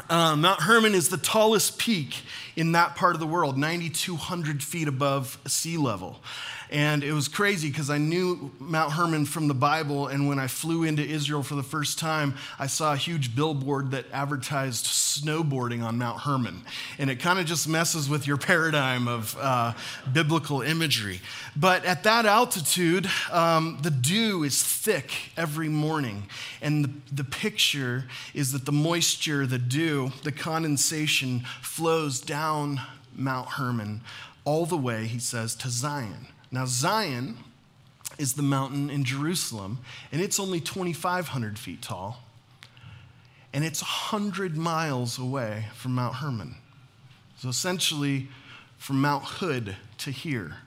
Uh, 0.10 0.38
Mount 0.38 0.62
Hermon 0.62 0.96
is 0.96 1.10
the 1.10 1.18
tallest 1.18 1.78
peak 1.78 2.24
in 2.56 2.72
that 2.72 2.96
part 2.96 3.16
of 3.16 3.20
the 3.20 3.28
world, 3.28 3.58
9,200 3.58 4.64
feet 4.64 4.88
above 4.88 5.38
sea 5.46 5.76
level. 5.76 6.22
And 6.72 7.04
it 7.04 7.14
was 7.14 7.28
crazy 7.28 7.70
because 7.70 7.90
I 7.90 7.98
knew 7.98 8.52
Mount 8.60 8.94
Hermon 8.94 9.26
from 9.26 9.48
the 9.48 9.56
Bible. 9.56 10.08
And 10.08 10.28
when 10.28 10.38
I 10.38 10.46
flew 10.46 10.84
into 10.84 11.04
Israel 11.04 11.42
for 11.42 11.56
the 11.56 11.64
first 11.64 11.98
time, 11.98 12.36
I 12.60 12.68
saw 12.68 12.94
a 12.94 12.98
huge 12.98 13.36
billboard 13.36 13.92
that 13.92 14.06
advertised 14.14 14.86
snowboarding 14.86 15.84
on 15.84 15.98
Mount 15.98 16.22
Hermon. 16.22 16.62
And 17.00 17.10
it 17.10 17.20
kind 17.20 17.40
of 17.40 17.48
just 17.48 17.68
messes 17.68 18.08
with 18.08 18.28
your 18.28 18.38
paradigm 18.50 19.08
of 19.08 19.36
uh, 19.40 19.74
biblical 20.14 20.62
imagery. 20.62 21.22
But 21.56 21.86
at 21.86 22.04
that 22.04 22.28
altitude, 22.28 23.10
um, 23.32 23.80
the 23.82 23.92
dew 23.92 24.44
is 24.44 24.62
thick 24.62 25.12
every 25.36 25.70
morning. 25.70 26.28
And 26.62 26.86
the, 26.86 26.92
the 27.16 27.24
picture 27.24 28.06
is 28.36 28.52
that 28.52 28.66
the 28.66 28.72
moisture, 28.72 29.48
the 29.48 29.58
dew, 29.58 30.12
the 30.24 30.32
condensation 30.32 31.46
flows 31.64 32.22
down 32.22 32.82
Mount 33.16 33.50
Hermon 33.50 34.02
all 34.46 34.66
the 34.66 34.78
way, 34.78 35.08
he 35.08 35.20
says, 35.20 35.56
to 35.56 35.70
Zion. 35.70 36.28
Now, 36.52 36.66
Zion 36.66 37.38
is 38.18 38.34
the 38.34 38.42
mountain 38.42 38.90
in 38.90 39.04
Jerusalem, 39.04 39.80
and 40.12 40.22
it's 40.22 40.40
only 40.40 40.60
2,500 40.60 41.60
feet 41.60 41.82
tall, 41.82 42.24
and 43.54 43.64
it's 43.64 43.82
100 43.82 44.58
miles 44.58 45.18
away 45.18 45.66
from 45.76 45.96
Mount 45.96 46.16
Hermon. 46.16 46.56
So 47.38 47.50
essentially, 47.50 48.28
from 48.78 49.02
Mount 49.02 49.24
Hood 49.24 49.76
to 50.00 50.12
here. 50.12 50.58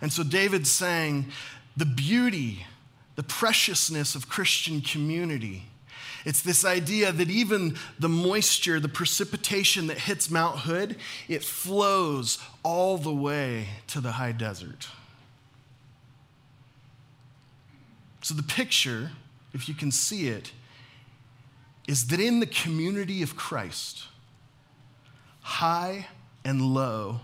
And 0.00 0.12
so 0.12 0.22
David's 0.22 0.70
saying 0.70 1.26
the 1.76 1.86
beauty, 1.86 2.66
the 3.16 3.22
preciousness 3.22 4.14
of 4.14 4.28
Christian 4.28 4.80
community. 4.80 5.64
It's 6.24 6.40
this 6.40 6.64
idea 6.64 7.12
that 7.12 7.30
even 7.30 7.76
the 7.98 8.08
moisture, 8.08 8.80
the 8.80 8.88
precipitation 8.88 9.88
that 9.88 9.98
hits 9.98 10.30
Mount 10.30 10.60
Hood, 10.60 10.96
it 11.28 11.42
flows 11.42 12.38
all 12.62 12.96
the 12.96 13.12
way 13.12 13.68
to 13.88 14.00
the 14.00 14.12
high 14.12 14.32
desert. 14.32 14.88
So 18.22 18.32
the 18.34 18.42
picture, 18.42 19.10
if 19.52 19.68
you 19.68 19.74
can 19.74 19.90
see 19.90 20.28
it, 20.28 20.52
is 21.86 22.06
that 22.06 22.20
in 22.20 22.40
the 22.40 22.46
community 22.46 23.22
of 23.22 23.36
Christ, 23.36 24.04
high 25.42 26.06
and 26.42 26.62
low 26.62 27.20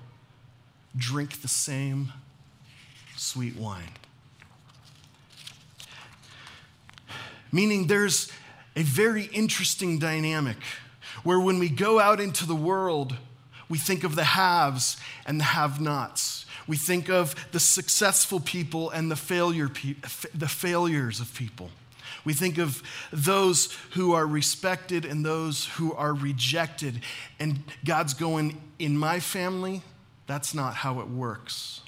drink 0.94 1.40
the 1.40 1.48
same 1.48 2.12
sweet 3.16 3.56
wine. 3.56 3.88
Meaning 7.50 7.86
there's 7.86 8.30
a 8.76 8.83
very 8.83 9.24
interesting 9.24 9.98
dynamic 9.98 10.56
where 11.22 11.40
when 11.40 11.59
we 11.59 11.68
go 11.68 11.98
out 11.98 12.20
into 12.20 12.46
the 12.46 12.54
world, 12.54 13.16
we 13.68 13.78
think 13.78 14.04
of 14.04 14.16
the 14.16 14.24
haves 14.24 14.96
and 15.26 15.40
the 15.40 15.44
have 15.44 15.80
nots. 15.80 16.46
We 16.66 16.76
think 16.76 17.09
of 17.09 17.35
the 17.52 17.61
successful 17.61 18.40
people 18.40 18.90
and 18.90 19.11
the, 19.11 19.16
failure 19.16 19.68
pe- 19.68 19.96
the 20.35 20.48
failures 20.48 21.20
of 21.20 21.35
people. 21.35 21.70
We 22.24 22.35
think 22.35 22.59
of 22.59 22.83
those 23.12 23.76
who 23.92 24.12
are 24.12 24.26
respected 24.26 25.04
and 25.04 25.24
those 25.24 25.66
who 25.66 25.94
are 25.94 26.12
rejected. 26.12 27.00
And 27.38 27.64
God's 27.85 28.14
going, 28.14 28.61
in 28.78 28.96
my 28.96 29.20
family, 29.20 29.83
that's 30.26 30.54
not 30.54 30.74
how 30.74 31.00
it 31.00 31.09
works. 31.09 31.80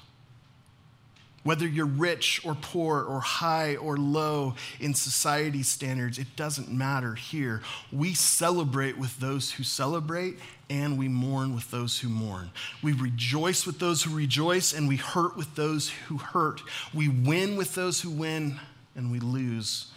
Whether 1.43 1.67
you're 1.67 1.85
rich 1.85 2.41
or 2.45 2.55
poor 2.55 3.01
or 3.01 3.19
high 3.19 3.75
or 3.75 3.97
low 3.97 4.55
in 4.79 4.93
society 4.93 5.61
standards, 5.61 6.17
it 6.17 6.35
doesn't 6.37 6.71
matter 6.71 7.15
here. 7.15 7.61
We 7.91 8.13
celebrate 8.13 8.97
with 8.97 9.19
those 9.19 9.51
who 9.51 9.63
celebrate 9.63 10.39
and 10.69 10.97
we 10.97 11.09
mourn 11.09 11.53
with 11.53 11.69
those 11.69 11.99
who 11.99 12.07
mourn. 12.07 12.51
We 12.81 12.93
rejoice 12.93 13.65
with 13.65 13.79
those 13.79 14.03
who 14.03 14.15
rejoice 14.15 14.73
and 14.73 14.87
we 14.87 14.95
hurt 14.95 15.35
with 15.35 15.53
those 15.55 15.89
who 16.07 16.17
hurt. 16.17 16.61
We 16.93 17.09
win 17.09 17.57
with 17.57 17.75
those 17.75 18.01
who 18.01 18.09
win 18.09 18.59
and 18.95 19.11
we 19.11 19.19
lose 19.19 19.87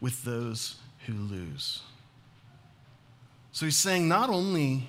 with 0.00 0.24
those 0.24 0.76
who 1.06 1.12
lose. 1.12 1.82
So 3.52 3.66
he's 3.66 3.78
saying 3.78 4.08
not 4.08 4.30
only 4.30 4.88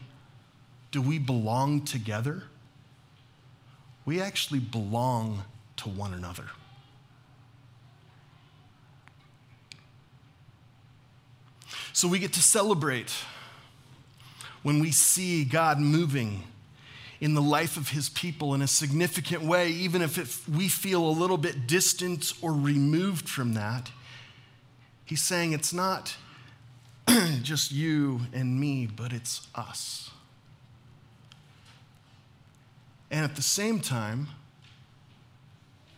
do 0.91 1.01
we 1.01 1.19
belong 1.19 1.81
together, 1.81 2.43
we 4.05 4.19
actually 4.19 4.59
belong 4.59 5.43
to 5.79 5.89
one 5.89 6.13
another. 6.13 6.45
So 11.93 12.07
we 12.07 12.19
get 12.19 12.33
to 12.33 12.41
celebrate 12.41 13.11
when 14.63 14.79
we 14.79 14.91
see 14.91 15.43
God 15.43 15.79
moving 15.79 16.43
in 17.21 17.33
the 17.33 17.41
life 17.41 17.75
of 17.75 17.89
his 17.89 18.09
people 18.09 18.53
in 18.53 18.61
a 18.61 18.67
significant 18.67 19.41
way, 19.41 19.69
even 19.69 20.01
if 20.01 20.47
we 20.47 20.69
feel 20.69 21.05
a 21.05 21.11
little 21.11 21.37
bit 21.37 21.67
distant 21.67 22.33
or 22.41 22.53
removed 22.53 23.27
from 23.27 23.53
that. 23.53 23.91
He's 25.03 25.21
saying 25.21 25.53
it's 25.53 25.73
not 25.73 26.15
just 27.41 27.71
you 27.71 28.21
and 28.31 28.59
me, 28.59 28.85
but 28.85 29.11
it's 29.11 29.47
us. 29.55 30.11
And 33.11 33.25
at 33.25 33.35
the 33.35 33.41
same 33.41 33.79
time, 33.79 34.27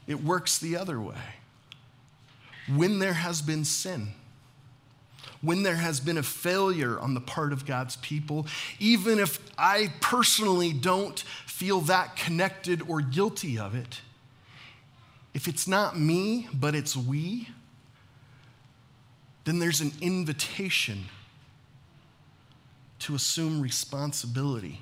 it 0.08 0.24
works 0.24 0.58
the 0.58 0.76
other 0.78 1.00
way. 1.00 1.16
When 2.74 3.00
there 3.00 3.14
has 3.14 3.42
been 3.42 3.66
sin, 3.66 4.14
when 5.42 5.64
there 5.64 5.76
has 5.76 6.00
been 6.00 6.18
a 6.18 6.24
failure 6.24 7.00
on 7.00 7.14
the 7.14 7.22
part 7.22 7.52
of 7.52 7.66
God's 7.66 7.96
people, 7.98 8.46
even 8.80 9.20
if 9.20 9.40
I 9.58 9.92
personally 10.00 10.72
don't 10.72 11.20
feel 11.46 11.82
that 11.82 12.16
connected 12.16 12.82
or 12.88 13.02
guilty 13.02 13.58
of 13.58 13.76
it, 13.76 14.02
if 15.34 15.48
it's 15.48 15.68
not 15.68 15.98
me, 15.98 16.48
but 16.54 16.76
it's 16.76 16.96
we, 16.96 17.50
then 19.46 19.60
there's 19.60 19.82
an 19.82 19.92
invitation 20.02 21.06
to 23.00 23.16
assume 23.16 23.62
responsibility 23.62 24.82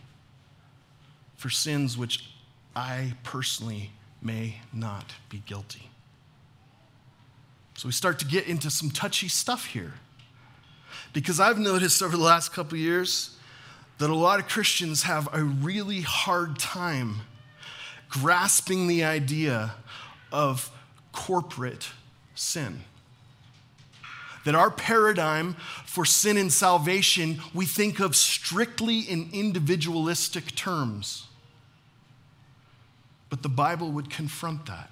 for 1.38 1.50
sins 1.50 1.98
which 1.98 2.32
I 2.76 3.14
personally 3.24 3.92
may 4.22 4.62
not 4.74 5.14
be 5.30 5.42
guilty. 5.46 5.90
So 7.76 7.88
we 7.88 7.94
start 7.94 8.20
to 8.20 8.26
get 8.26 8.46
into 8.48 8.70
some 8.70 8.92
touchy 8.92 9.30
stuff 9.30 9.68
here. 9.68 9.94
Because 11.14 11.40
I've 11.40 11.58
noticed 11.58 12.04
over 12.04 12.18
the 12.18 12.24
last 12.24 12.52
couple 12.52 12.78
years 12.78 13.38
that 14.00 14.10
a 14.10 14.16
lot 14.16 14.40
of 14.40 14.50
Christians 14.50 15.04
have 15.04 15.30
a 15.34 15.44
really 15.44 16.02
hard 16.02 16.60
time 16.60 17.22
grasping 18.10 18.88
the 18.88 19.04
idea 19.06 19.76
of 20.32 20.70
corporate 21.14 21.90
sin. 22.36 22.82
That 24.44 24.56
our 24.56 24.72
paradigm 24.72 25.54
for 25.86 26.04
sin 26.04 26.36
and 26.36 26.52
salvation, 26.52 27.40
we 27.54 27.66
think 27.66 28.00
of 28.02 28.14
strictly 28.14 29.00
in 29.00 29.30
individualistic 29.32 30.54
terms. 30.56 31.29
But 33.30 33.44
the 33.44 33.50
Bible 33.50 33.92
would 33.92 34.10
confront 34.10 34.66
that. 34.66 34.90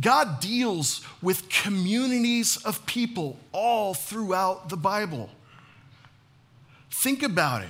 God 0.00 0.40
deals 0.40 1.02
with 1.20 1.48
communities 1.48 2.56
of 2.64 2.84
people 2.86 3.38
all 3.52 3.94
throughout 3.94 4.68
the 4.68 4.76
Bible. 4.76 5.30
Think 6.90 7.22
about 7.22 7.62
it. 7.62 7.68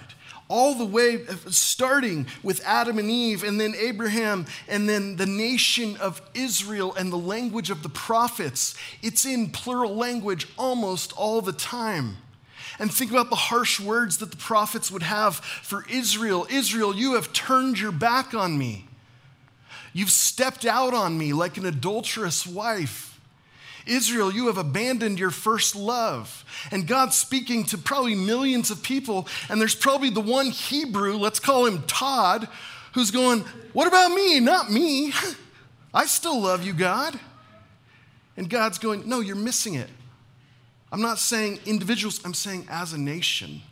All 0.49 0.75
the 0.75 0.85
way, 0.85 1.25
starting 1.49 2.27
with 2.43 2.63
Adam 2.65 2.99
and 2.99 3.11
Eve, 3.11 3.43
and 3.43 3.61
then 3.61 3.75
Abraham, 3.75 4.47
and 4.69 4.89
then 4.89 5.17
the 5.17 5.27
nation 5.27 5.97
of 5.97 6.21
Israel, 6.35 6.95
and 6.95 7.11
the 7.13 7.19
language 7.19 7.71
of 7.71 7.83
the 7.83 7.89
prophets. 7.89 8.75
It's 9.03 9.25
in 9.25 9.51
plural 9.51 9.95
language 9.95 10.49
almost 10.59 11.13
all 11.15 11.41
the 11.41 11.53
time. 11.53 12.19
And 12.83 12.93
think 12.93 13.13
about 13.13 13.31
the 13.31 13.37
harsh 13.37 13.79
words 13.79 14.19
that 14.19 14.33
the 14.33 14.37
prophets 14.37 14.91
would 14.91 15.05
have 15.05 15.37
for 15.37 15.85
Israel 15.89 16.49
Israel, 16.51 16.93
you 16.93 17.15
have 17.15 17.33
turned 17.33 17.79
your 17.79 17.93
back 17.93 18.35
on 18.35 18.59
me. 18.59 18.87
You've 19.93 20.11
stepped 20.11 20.67
out 20.67 20.93
on 20.93 21.17
me 21.17 21.33
like 21.33 21.57
an 21.57 21.65
adulterous 21.65 22.45
wife. 22.45 23.21
Israel, 23.87 24.33
you 24.33 24.49
have 24.49 24.59
abandoned 24.59 25.21
your 25.21 25.31
first 25.31 25.77
love. 25.77 26.45
And 26.73 26.89
God's 26.89 27.17
speaking 27.17 27.63
to 27.67 27.79
probably 27.79 28.17
millions 28.17 28.73
of 28.73 28.83
people, 28.83 29.29
and 29.49 29.61
there's 29.61 29.77
probably 29.77 30.11
the 30.11 30.21
one 30.21 30.47
Hebrew, 30.47 31.17
let's 31.19 31.39
call 31.39 31.67
him 31.67 31.85
Todd, 31.85 32.49
who's 32.95 33.13
going, 33.13 33.43
What 33.75 33.87
about 33.87 34.09
me? 34.09 34.41
Not 34.41 34.73
me. 34.73 35.13
I 35.95 36.07
still 36.07 36.41
love 36.41 36.67
you, 36.67 36.73
God. 36.73 37.17
And 38.37 38.51
God's 38.51 38.79
going, 38.79 39.09
No, 39.09 39.21
you're 39.21 39.37
missing 39.37 39.75
it. 39.75 39.89
I'm 40.93 41.01
not 41.01 41.19
saying 41.19 41.61
individuals, 41.65 42.21
I'm 42.23 42.35
saying 42.35 42.67
as 42.71 42.93
a 42.93 42.99
nation. 42.99 43.63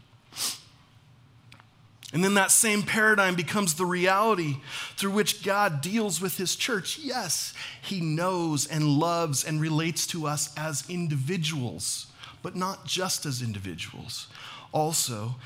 And 2.12 2.24
then 2.24 2.35
that 2.35 2.50
same 2.50 2.83
paradigm 2.83 3.37
becomes 3.37 3.74
the 3.74 3.85
reality 3.85 4.56
through 4.96 5.12
which 5.12 5.44
God 5.44 5.80
deals 5.80 6.20
with 6.20 6.38
his 6.38 6.56
church. 6.56 6.98
Yes, 6.98 7.54
he 7.83 8.00
knows 8.00 8.66
and 8.66 8.98
loves 8.98 9.44
and 9.44 9.61
relates 9.61 10.06
to 10.09 10.26
us 10.26 10.52
as 10.56 10.88
individuals, 10.88 12.06
but 12.42 12.56
not 12.56 12.87
just 12.87 13.26
as 13.26 13.42
individuals, 13.42 14.26
also 14.72 15.37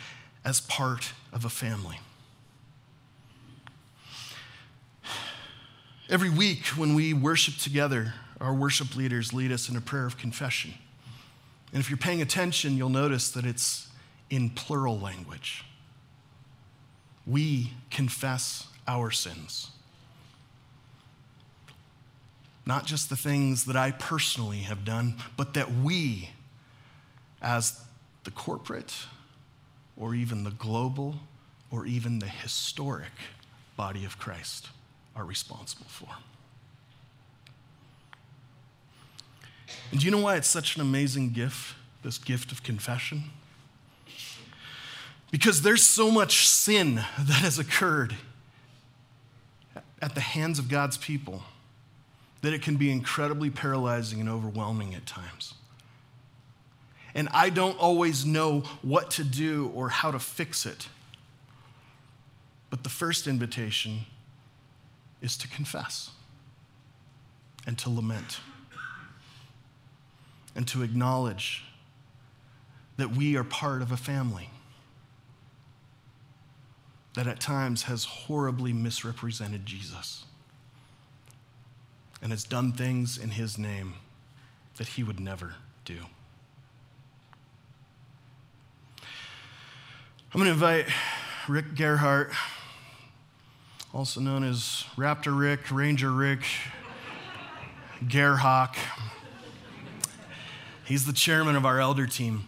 as 0.45 0.61
part 0.61 1.13
of 1.33 1.45
a 1.45 1.51
family. 1.51 1.99
Every 6.09 6.31
week 6.31 6.67
when 6.69 6.95
we 6.95 7.13
worship 7.13 7.57
together, 7.57 8.15
our 8.41 8.55
worship 8.55 8.95
leaders 8.95 9.33
lead 9.33 9.51
us 9.51 9.69
in 9.69 9.77
a 9.77 9.81
prayer 9.81 10.07
of 10.07 10.17
confession. 10.17 10.75
And 11.75 11.81
if 11.81 11.91
you're 11.91 11.99
paying 11.99 12.23
attention, 12.23 12.79
you'll 12.79 12.89
notice 12.89 13.31
that 13.33 13.45
it's 13.45 13.89
in 14.31 14.49
plural 14.49 14.99
language 14.99 15.65
we 17.27 17.73
confess 17.91 18.67
our 18.87 19.11
sins. 19.11 19.71
Not 22.67 22.87
just 22.87 23.11
the 23.11 23.17
things 23.17 23.65
that 23.65 23.77
I 23.77 23.91
personally 23.91 24.61
have 24.61 24.85
done, 24.85 25.17
but 25.37 25.55
that 25.55 25.73
we, 25.73 26.31
as 27.43 27.81
the 28.25 28.31
corporate, 28.31 28.95
or 29.97 30.15
even 30.15 30.45
the 30.45 30.51
global, 30.51 31.17
or 31.71 31.87
even 31.87 32.19
the 32.19 32.27
historic 32.29 33.13
body 33.77 34.05
of 34.05 34.19
Christ, 34.19 34.69
are 35.15 35.25
responsible 35.25 35.87
for. 35.89 36.09
And 39.91 40.01
do 40.01 40.07
you 40.07 40.13
know 40.13 40.21
why 40.21 40.37
it's 40.37 40.49
such 40.49 40.77
an 40.77 40.83
amazing 40.83 41.31
gift, 41.31 41.75
this 42.03 42.19
gift 42.19 42.53
of 42.53 42.63
confession? 42.63 43.25
Because 45.31 45.63
there's 45.63 45.83
so 45.83 46.11
much 46.11 46.49
sin 46.49 46.97
that 47.19 47.43
has 47.43 47.59
occurred 47.59 48.15
at 50.01 50.15
the 50.15 50.21
hands 50.21 50.59
of 50.59 50.69
God's 50.69 50.97
people 50.97 51.43
that 52.43 52.53
it 52.53 52.61
can 52.61 52.77
be 52.77 52.91
incredibly 52.91 53.49
paralyzing 53.49 54.21
and 54.21 54.29
overwhelming 54.29 54.95
at 54.95 55.07
times. 55.07 55.55
And 57.15 57.29
I 57.33 57.49
don't 57.49 57.79
always 57.79 58.27
know 58.27 58.61
what 58.83 59.13
to 59.13 59.25
do 59.25 59.71
or 59.75 59.89
how 59.89 60.11
to 60.11 60.19
fix 60.19 60.67
it. 60.67 60.89
But 62.69 62.83
the 62.83 62.91
first 62.91 63.27
invitation 63.27 64.01
is 65.23 65.37
to 65.39 65.49
confess 65.49 66.11
and 67.67 67.79
to 67.79 67.89
lament 67.89 68.41
and 70.55 70.67
to 70.69 70.83
acknowledge 70.83 71.65
that 72.97 73.11
we 73.17 73.37
are 73.37 73.45
part 73.45 73.83
of 73.83 73.91
a 73.91 73.97
family 73.97 74.51
that 77.15 77.27
at 77.27 77.41
times 77.41 77.85
has 77.85 78.05
horribly 78.05 78.73
misrepresented 78.73 79.65
Jesus 79.65 80.25
and 82.21 82.33
has 82.33 82.45
done 82.45 82.73
things 82.73 83.19
in 83.19 83.31
his 83.31 83.57
name 83.57 83.95
that 84.77 84.89
he 84.89 85.03
would 85.03 85.21
never 85.21 85.55
do. 85.85 85.99
I'm 90.33 90.41
going 90.41 90.47
to 90.47 90.53
invite 90.53 90.87
Rick 91.47 91.77
Gerhart, 91.77 92.33
also 93.93 94.21
known 94.21 94.43
as 94.43 94.85
Raptor 94.97 95.39
Rick, 95.39 95.71
Ranger 95.71 96.11
Rick, 96.11 96.43
Gerhawk. 98.07 98.75
He's 100.87 101.07
the 101.07 101.15
chairman 101.15 101.57
of 101.57 101.65
our 101.65 101.81
elder 101.81 102.07
team. 102.07 102.47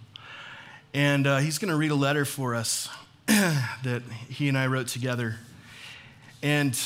And 0.92 1.26
uh, 1.26 1.38
he's 1.38 1.58
going 1.58 1.70
to 1.70 1.76
read 1.76 1.90
a 1.90 1.94
letter 1.94 2.26
for 2.26 2.54
us 2.54 2.90
that 3.26 4.02
he 4.28 4.48
and 4.48 4.58
I 4.58 4.66
wrote 4.66 4.88
together. 4.88 5.36
And 6.42 6.78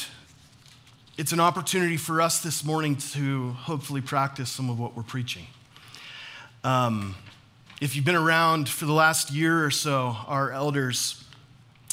it's 1.19 1.33
an 1.33 1.41
opportunity 1.41 1.97
for 1.97 2.23
us 2.23 2.41
this 2.41 2.65
morning 2.65 2.95
to 3.13 3.51
hopefully 3.51 4.01
practice 4.01 4.49
some 4.49 4.71
of 4.71 4.79
what 4.79 4.97
we're 4.97 5.03
preaching. 5.03 5.47
Um, 6.63 7.17
if 7.81 7.97
you've 7.97 8.05
been 8.05 8.15
around 8.15 8.69
for 8.69 8.87
the 8.87 8.93
last 8.93 9.33
year 9.33 9.65
or 9.65 9.73
so, 9.73 10.17
our 10.29 10.53
elders 10.53 11.25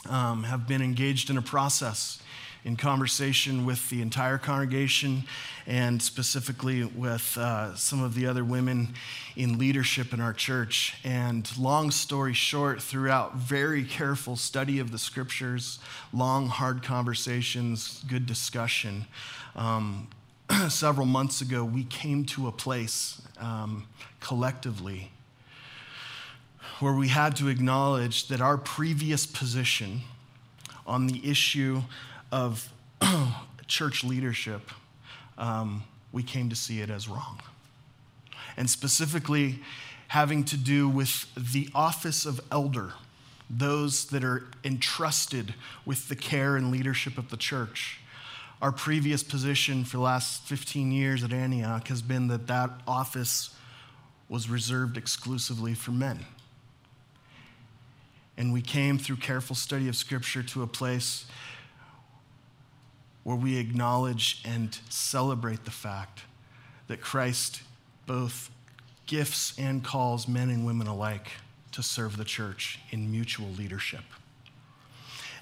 um, 0.08 0.44
have 0.44 0.68
been 0.68 0.84
engaged 0.84 1.32
in 1.32 1.38
a 1.38 1.42
process 1.42 2.22
in 2.68 2.76
conversation 2.76 3.66
with 3.66 3.90
the 3.90 4.02
entire 4.02 4.38
congregation 4.38 5.24
and 5.66 6.02
specifically 6.02 6.84
with 6.84 7.38
uh, 7.38 7.74
some 7.76 8.04
of 8.04 8.14
the 8.14 8.28
other 8.28 8.44
women 8.44 8.90
in 9.38 9.58
leadership 9.58 10.12
in 10.14 10.20
our 10.20 10.34
church. 10.34 10.98
And 11.06 11.50
long 11.58 11.92
story 11.92 12.34
short, 12.34 12.84
throughout 12.84 13.36
very 13.36 13.86
careful 13.86 14.36
study 14.36 14.80
of 14.80 14.92
the 14.92 14.98
scriptures, 14.98 15.80
long, 16.12 16.50
hard 16.50 16.84
conversations, 16.84 18.04
good 18.06 18.26
discussion, 18.26 19.06
um, 19.56 20.10
several 20.68 21.06
months 21.06 21.40
ago, 21.40 21.64
we 21.64 21.86
came 21.86 22.26
to 22.26 22.50
a 22.50 22.52
place 22.52 23.22
um, 23.40 23.88
collectively 24.20 25.10
where 26.82 26.94
we 26.94 27.08
had 27.08 27.34
to 27.38 27.48
acknowledge 27.48 28.28
that 28.28 28.42
our 28.42 28.58
previous 28.58 29.26
position 29.26 30.02
on 30.86 31.08
the 31.08 31.30
issue 31.30 31.82
of 32.32 32.72
church 33.68 34.04
leadership, 34.04 34.72
um, 35.38 35.84
we 36.12 36.24
came 36.24 36.50
to 36.50 36.56
see 36.56 36.82
it 36.82 36.90
as 36.90 37.08
wrong. 37.08 37.40
and 38.56 38.70
specifically 38.70 39.60
having 40.08 40.44
to 40.44 40.58
do 40.58 40.90
with 40.90 41.28
the 41.36 41.70
office 41.76 42.26
of 42.26 42.40
elder, 42.52 42.94
those 43.50 44.06
that 44.06 44.24
are 44.24 44.48
entrusted 44.64 45.54
with 45.86 46.08
the 46.10 46.16
care 46.16 46.56
and 46.56 46.72
leadership 46.72 47.18
of 47.18 47.30
the 47.30 47.38
church. 47.38 48.00
Our 48.62 48.72
previous 48.72 49.22
position 49.22 49.84
for 49.84 49.98
the 49.98 50.04
last 50.04 50.44
15 50.44 50.92
years 50.92 51.24
at 51.24 51.32
Antioch 51.32 51.88
has 51.90 52.02
been 52.02 52.28
that 52.30 52.48
that 52.48 52.72
office 52.88 53.56
was 54.30 54.50
reserved 54.50 54.98
exclusively 54.98 55.74
for 55.74 55.92
men. 55.92 56.26
And 58.38 58.54
we 58.54 58.62
came 58.62 58.98
through 58.98 59.18
careful 59.18 59.56
study 59.56 59.88
of 59.88 59.96
Scripture 59.96 60.44
to 60.44 60.64
a 60.64 60.68
place 60.68 61.26
where 63.28 63.36
we 63.36 63.58
acknowledge 63.58 64.42
and 64.46 64.80
celebrate 64.88 65.66
the 65.66 65.72
fact 65.72 66.22
that 66.88 67.02
Christ 67.02 67.62
both 68.06 68.50
gifts 69.06 69.54
and 69.60 69.84
calls 69.84 70.30
men 70.30 70.50
and 70.50 70.66
women 70.66 70.88
alike 70.88 71.32
to 71.74 71.84
serve 71.84 72.16
the 72.16 72.24
church 72.24 72.80
in 72.90 73.12
mutual 73.12 73.50
leadership. 73.50 74.06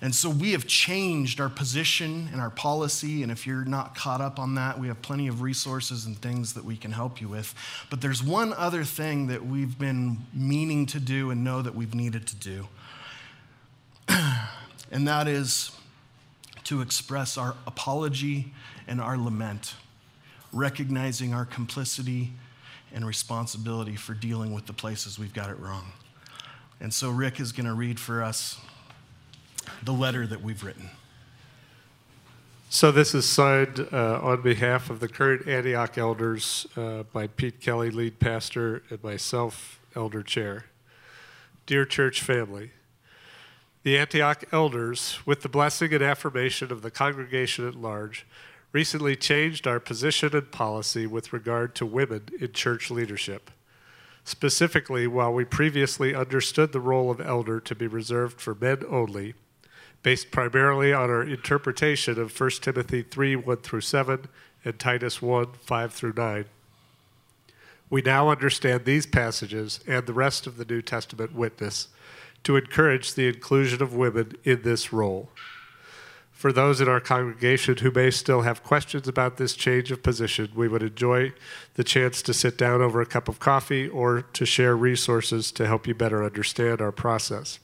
And 0.01 0.15
so 0.15 0.31
we 0.31 0.53
have 0.53 0.65
changed 0.65 1.39
our 1.39 1.47
position 1.47 2.27
and 2.31 2.41
our 2.41 2.49
policy. 2.49 3.21
And 3.21 3.31
if 3.31 3.45
you're 3.45 3.65
not 3.65 3.93
caught 3.93 4.19
up 4.19 4.39
on 4.39 4.55
that, 4.55 4.79
we 4.79 4.87
have 4.87 5.03
plenty 5.03 5.27
of 5.27 5.43
resources 5.43 6.07
and 6.07 6.17
things 6.17 6.55
that 6.55 6.65
we 6.65 6.77
can 6.77 6.91
help 6.91 7.21
you 7.21 7.27
with. 7.27 7.53
But 7.91 8.01
there's 8.01 8.23
one 8.23 8.51
other 8.53 8.83
thing 8.83 9.27
that 9.27 9.45
we've 9.45 9.77
been 9.77 10.25
meaning 10.33 10.87
to 10.87 10.99
do 10.99 11.29
and 11.29 11.43
know 11.43 11.61
that 11.61 11.75
we've 11.75 11.93
needed 11.93 12.25
to 12.25 12.35
do. 12.35 12.67
and 14.91 15.07
that 15.07 15.27
is 15.27 15.69
to 16.65 16.81
express 16.81 17.37
our 17.37 17.55
apology 17.65 18.53
and 18.87 18.99
our 18.99 19.17
lament, 19.17 19.75
recognizing 20.51 21.33
our 21.33 21.45
complicity 21.45 22.31
and 22.93 23.05
responsibility 23.05 23.95
for 23.95 24.13
dealing 24.13 24.53
with 24.53 24.65
the 24.65 24.73
places 24.73 25.17
we've 25.17 25.33
got 25.33 25.49
it 25.49 25.59
wrong. 25.59 25.91
And 26.79 26.93
so 26.93 27.09
Rick 27.09 27.39
is 27.39 27.51
going 27.51 27.67
to 27.67 27.73
read 27.73 27.99
for 27.99 28.21
us 28.21 28.59
the 29.83 29.93
letter 29.93 30.27
that 30.27 30.41
we've 30.41 30.63
written. 30.63 30.89
So 32.69 32.91
this 32.91 33.15
is 33.15 33.27
signed 33.27 33.87
uh, 33.93 34.19
on 34.21 34.41
behalf 34.41 34.89
of 34.89 34.99
the 34.99 35.07
current 35.07 35.47
Antioch 35.47 35.97
elders 35.97 36.67
uh, 36.75 37.03
by 37.03 37.27
Pete 37.27 37.61
Kelly, 37.61 37.89
lead 37.89 38.19
pastor, 38.19 38.83
and 38.89 39.01
myself, 39.03 39.79
elder 39.95 40.23
chair. 40.23 40.65
Dear 41.65 41.85
church 41.85 42.21
family, 42.21 42.71
the 43.85 43.99
Antioch 43.99 44.43
elders, 44.51 45.19
with 45.27 45.43
the 45.43 45.47
blessing 45.47 45.93
and 45.93 46.01
affirmation 46.01 46.71
of 46.71 46.81
the 46.81 46.89
congregation 46.89 47.67
at 47.67 47.75
large, 47.75 48.25
recently 48.71 49.15
changed 49.15 49.67
our 49.67 49.79
position 49.79 50.35
and 50.35 50.51
policy 50.51 51.05
with 51.05 51.31
regard 51.31 51.75
to 51.75 51.85
women 51.85 52.23
in 52.41 52.51
church 52.51 52.89
leadership. 52.89 53.51
Specifically, 54.23 55.05
while 55.05 55.31
we 55.31 55.45
previously 55.45 56.15
understood 56.15 56.71
the 56.71 56.79
role 56.79 57.11
of 57.11 57.21
elder 57.21 57.59
to 57.59 57.75
be 57.75 57.85
reserved 57.85 58.41
for 58.41 58.55
men 58.55 58.81
only, 58.89 59.35
based 60.01 60.31
primarily 60.31 60.91
on 60.91 61.11
our 61.11 61.21
interpretation 61.21 62.19
of 62.19 62.37
1 62.37 62.49
Timothy 62.61 63.03
3 63.03 63.35
1 63.35 63.57
through 63.57 63.81
7 63.81 64.27
and 64.65 64.79
Titus 64.79 65.21
1 65.21 65.45
5 65.61 65.93
through 65.93 66.13
9, 66.17 66.45
we 67.91 68.01
now 68.01 68.29
understand 68.29 68.83
these 68.83 69.05
passages 69.05 69.79
and 69.85 70.07
the 70.07 70.13
rest 70.13 70.47
of 70.47 70.57
the 70.57 70.65
New 70.65 70.81
Testament 70.81 71.35
witness 71.35 71.89
to 72.45 72.55
encourage 72.55 73.13
the 73.13 73.27
inclusion 73.27 73.83
of 73.83 73.93
women 73.93 74.31
in 74.43 74.61
this 74.61 74.93
role. 74.93 75.29
For 76.31 76.51
those 76.51 76.79
in 76.79 76.87
our 76.87 76.99
congregation 76.99 77.77
who 77.77 77.91
may 77.91 78.11
still 78.11 78.41
have 78.41 78.61
questions 78.61 79.07
about 79.07 79.37
this 79.37 79.55
change 79.55 79.91
of 79.91 80.03
position, 80.03 80.51
we 80.53 80.67
would 80.67 80.83
enjoy 80.83 81.33
the 81.73 81.83
chance 81.83 82.21
to 82.21 82.33
sit 82.33 82.57
down 82.57 82.81
over 82.81 83.01
a 83.01 83.05
cup 83.05 83.27
of 83.27 83.39
coffee 83.39 83.87
or 83.87 84.21
to 84.21 84.45
share 84.45 84.75
resources 84.75 85.51
to 85.53 85.65
help 85.65 85.87
you 85.87 85.95
better 85.95 86.23
understand 86.23 86.81
our 86.81 86.91
process. 86.91 87.59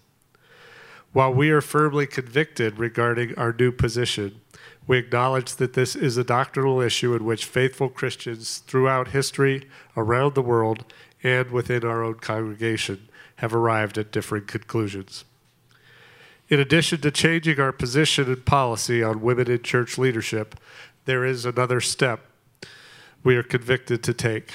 While 1.14 1.34
we 1.34 1.52
are 1.52 1.62
firmly 1.62 2.08
convicted 2.08 2.80
regarding 2.80 3.38
our 3.38 3.54
new 3.54 3.72
position, 3.72 4.42
we 4.88 4.98
acknowledge 4.98 5.56
that 5.58 5.74
this 5.74 5.96
is 5.96 6.18
a 6.18 6.24
doctrinal 6.24 6.82
issue 6.82 7.14
in 7.14 7.24
which 7.24 7.46
faithful 7.46 7.90
Christians 7.90 8.60
throughout 8.60 9.10
history, 9.10 9.70
around 9.96 10.34
the 10.34 10.42
world, 10.42 10.86
and 11.22 11.52
within 11.52 11.86
our 11.86 12.02
own 12.04 12.16
congregation 12.16 13.10
have 13.42 13.56
arrived 13.56 13.98
at 13.98 14.12
differing 14.12 14.46
conclusions. 14.46 15.26
In 16.48 16.60
addition 16.60 17.02
to 17.02 17.10
changing 17.10 17.60
our 17.60 17.72
position 17.72 18.28
and 18.28 18.46
policy 18.46 19.02
on 19.02 19.20
women 19.20 19.50
in 19.50 19.64
church 19.64 19.98
leadership, 19.98 20.54
there 21.06 21.26
is 21.26 21.44
another 21.44 21.82
step 21.82 22.20
we 23.24 23.36
are 23.36 23.42
convicted 23.42 24.04
to 24.04 24.14
take. 24.14 24.52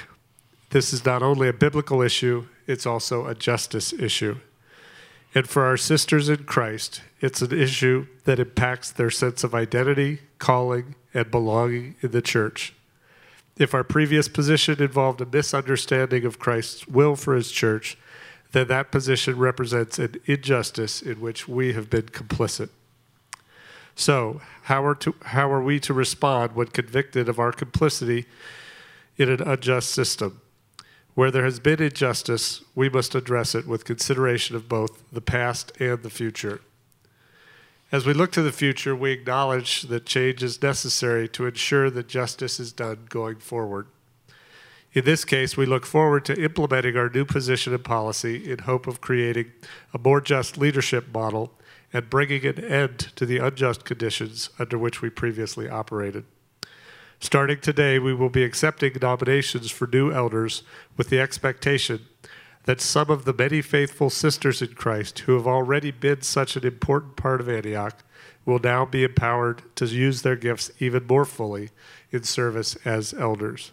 This 0.71 0.93
is 0.93 1.05
not 1.05 1.21
only 1.21 1.49
a 1.49 1.53
biblical 1.53 2.01
issue, 2.01 2.47
it's 2.69 2.87
also 2.87 3.27
a 3.27 3.35
justice 3.35 3.93
issue. 3.93 4.37
And 5.35 5.49
for 5.49 5.65
our 5.65 5.77
sisters 5.77 6.29
in 6.29 6.45
Christ, 6.45 7.03
it's 7.21 7.43
an 7.43 7.53
issue 7.53 8.07
that 8.25 8.39
impacts 8.39 8.93
their 8.93 9.11
sense 9.11 9.43
of 9.43 9.53
identity, 9.53 10.21
calling, 10.39 10.95
and 11.13 11.29
belonging 11.29 11.97
in 12.03 12.13
the 12.13 12.23
church. 12.23 12.73
If 13.59 13.75
our 13.75 13.85
previous 13.85 14.29
position 14.29 14.81
involved 14.81 15.21
a 15.21 15.27
misunderstanding 15.27 16.25
of 16.25 16.39
Christ's 16.39 16.87
will 16.87 17.17
for 17.17 17.35
his 17.35 17.51
church, 17.51 17.99
then 18.53 18.69
that 18.69 18.91
position 18.91 19.37
represents 19.37 19.99
an 19.99 20.17
injustice 20.27 21.03
in 21.03 21.21
which 21.21 21.49
we 21.49 21.73
have 21.73 21.91
been 21.91 22.07
complicit. 22.07 22.71
So, 23.95 24.43
how 24.65 24.85
are, 24.85 24.95
to, 24.97 25.15
how 25.23 25.51
are 25.51 25.63
we 25.63 25.81
to 25.81 25.95
respond 25.95 26.55
when 26.55 26.69
convicted 26.69 27.29
of 27.29 27.39
our 27.39 27.53
complicity 27.53 28.27
in 29.17 29.31
an 29.31 29.41
unjust 29.41 29.91
system? 29.91 30.41
Where 31.15 31.31
there 31.31 31.45
has 31.45 31.61
been 31.61 31.83
injustice, 31.83 32.63
we 32.75 32.91
must 32.91 33.15
address 33.15 33.55
it 33.55 33.67
with 33.67 33.87
consideration 33.87 34.55
of 34.55 34.69
both 34.69 35.03
the 35.11 35.23
past 35.23 35.73
and 35.81 36.03
the 36.03 36.11
future. 36.11 36.61
As 37.91 38.05
we 38.05 38.13
look 38.13 38.33
to 38.33 38.43
the 38.43 38.53
future, 38.53 38.95
we 38.95 39.13
acknowledge 39.13 39.83
that 39.83 40.05
change 40.05 40.43
is 40.43 40.61
necessary 40.61 41.27
to 41.29 41.47
ensure 41.47 41.89
that 41.89 42.09
justice 42.09 42.61
is 42.61 42.73
done 42.73 43.07
going 43.09 43.37
forward. 43.37 43.87
In 44.97 45.05
this 45.05 45.27
case, 45.27 45.59
we 45.59 45.67
look 45.67 45.85
forward 45.85 46.25
to 46.25 46.43
implementing 46.43 46.97
our 46.97 47.11
new 47.11 47.27
position 47.27 47.75
and 47.75 47.85
policy 47.85 48.51
in 48.51 48.61
hope 48.61 48.87
of 48.87 49.03
creating 49.03 49.53
a 49.93 49.99
more 49.99 50.23
just 50.23 50.57
leadership 50.57 51.13
model 51.13 51.53
and 51.93 52.09
bringing 52.09 52.47
an 52.47 52.65
end 52.65 52.99
to 53.17 53.27
the 53.27 53.37
unjust 53.37 53.85
conditions 53.85 54.49
under 54.59 54.79
which 54.79 55.03
we 55.03 55.11
previously 55.11 55.69
operated. 55.69 56.25
Starting 57.21 57.61
today, 57.61 57.99
we 57.99 58.15
will 58.15 58.31
be 58.31 58.43
accepting 58.43 58.93
nominations 59.03 59.71
for 59.71 59.87
new 59.87 60.11
elders 60.11 60.63
with 60.97 61.11
the 61.11 61.21
expectation 61.21 62.07
that 62.65 62.81
some 62.81 63.11
of 63.11 63.27
the 63.27 63.35
many 63.35 63.61
faithful 63.61 64.09
sisters 64.09 64.63
in 64.63 64.73
Christ 64.73 65.19
who 65.21 65.35
have 65.35 65.47
already 65.47 65.91
been 65.91 66.23
such 66.23 66.57
an 66.57 66.65
important 66.65 67.17
part 67.17 67.43
of 67.43 67.51
Antioch 67.51 68.03
will 68.47 68.61
now 68.61 68.87
be 68.87 69.05
empowered 69.05 69.61
to 69.77 69.85
use 69.85 70.23
their 70.23 70.37
gifts 70.37 70.71
even 70.79 71.07
more 71.07 71.27
fully 71.27 71.69
in 72.11 72.23
service 72.23 72.77
as 72.87 73.13
elders. 73.13 73.73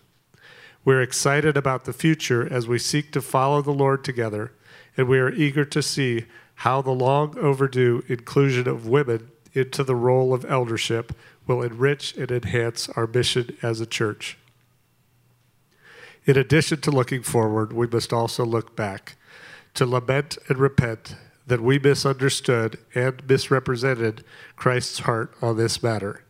We're 0.86 1.02
excited 1.02 1.56
about 1.56 1.86
the 1.86 1.94
future 1.94 2.52
as 2.52 2.68
we 2.68 2.78
seek 2.78 3.12
to 3.14 3.22
follow 3.22 3.62
the 3.62 3.72
Lord 3.72 4.04
together, 4.04 4.52
and 4.98 5.08
we 5.08 5.20
are 5.20 5.32
eager 5.32 5.64
to 5.66 5.82
see 5.82 6.26
how 6.56 6.82
the 6.82 6.92
long 6.92 7.38
overdue 7.38 8.04
inclusion 8.08 8.68
of 8.68 8.88
women 8.88 9.32
into 9.54 9.84
the 9.84 9.96
role 9.96 10.34
of 10.34 10.46
eldership 10.46 11.16
will 11.48 11.62
enrich 11.62 12.16
and 12.18 12.32
enhance 12.32 12.90
our 12.90 13.08
mission 13.08 13.56
as 13.62 13.80
a 13.80 13.86
church. 13.86 14.38
In 16.26 16.38
addition 16.38 16.82
to 16.82 16.92
looking 16.92 17.24
forward, 17.24 17.74
we 17.74 17.88
must 17.88 18.14
also 18.14 18.46
look 18.46 18.76
back 18.76 19.16
to 19.74 19.86
lament 19.86 20.38
and 20.48 20.58
repent 20.58 21.16
that 21.48 21.62
we 21.62 21.80
misunderstood 21.80 22.80
and 22.96 23.28
misrepresented 23.28 24.24
Christ's 24.56 25.00
heart 25.00 25.34
on 25.42 25.58
this 25.58 25.84
matter. 25.84 26.24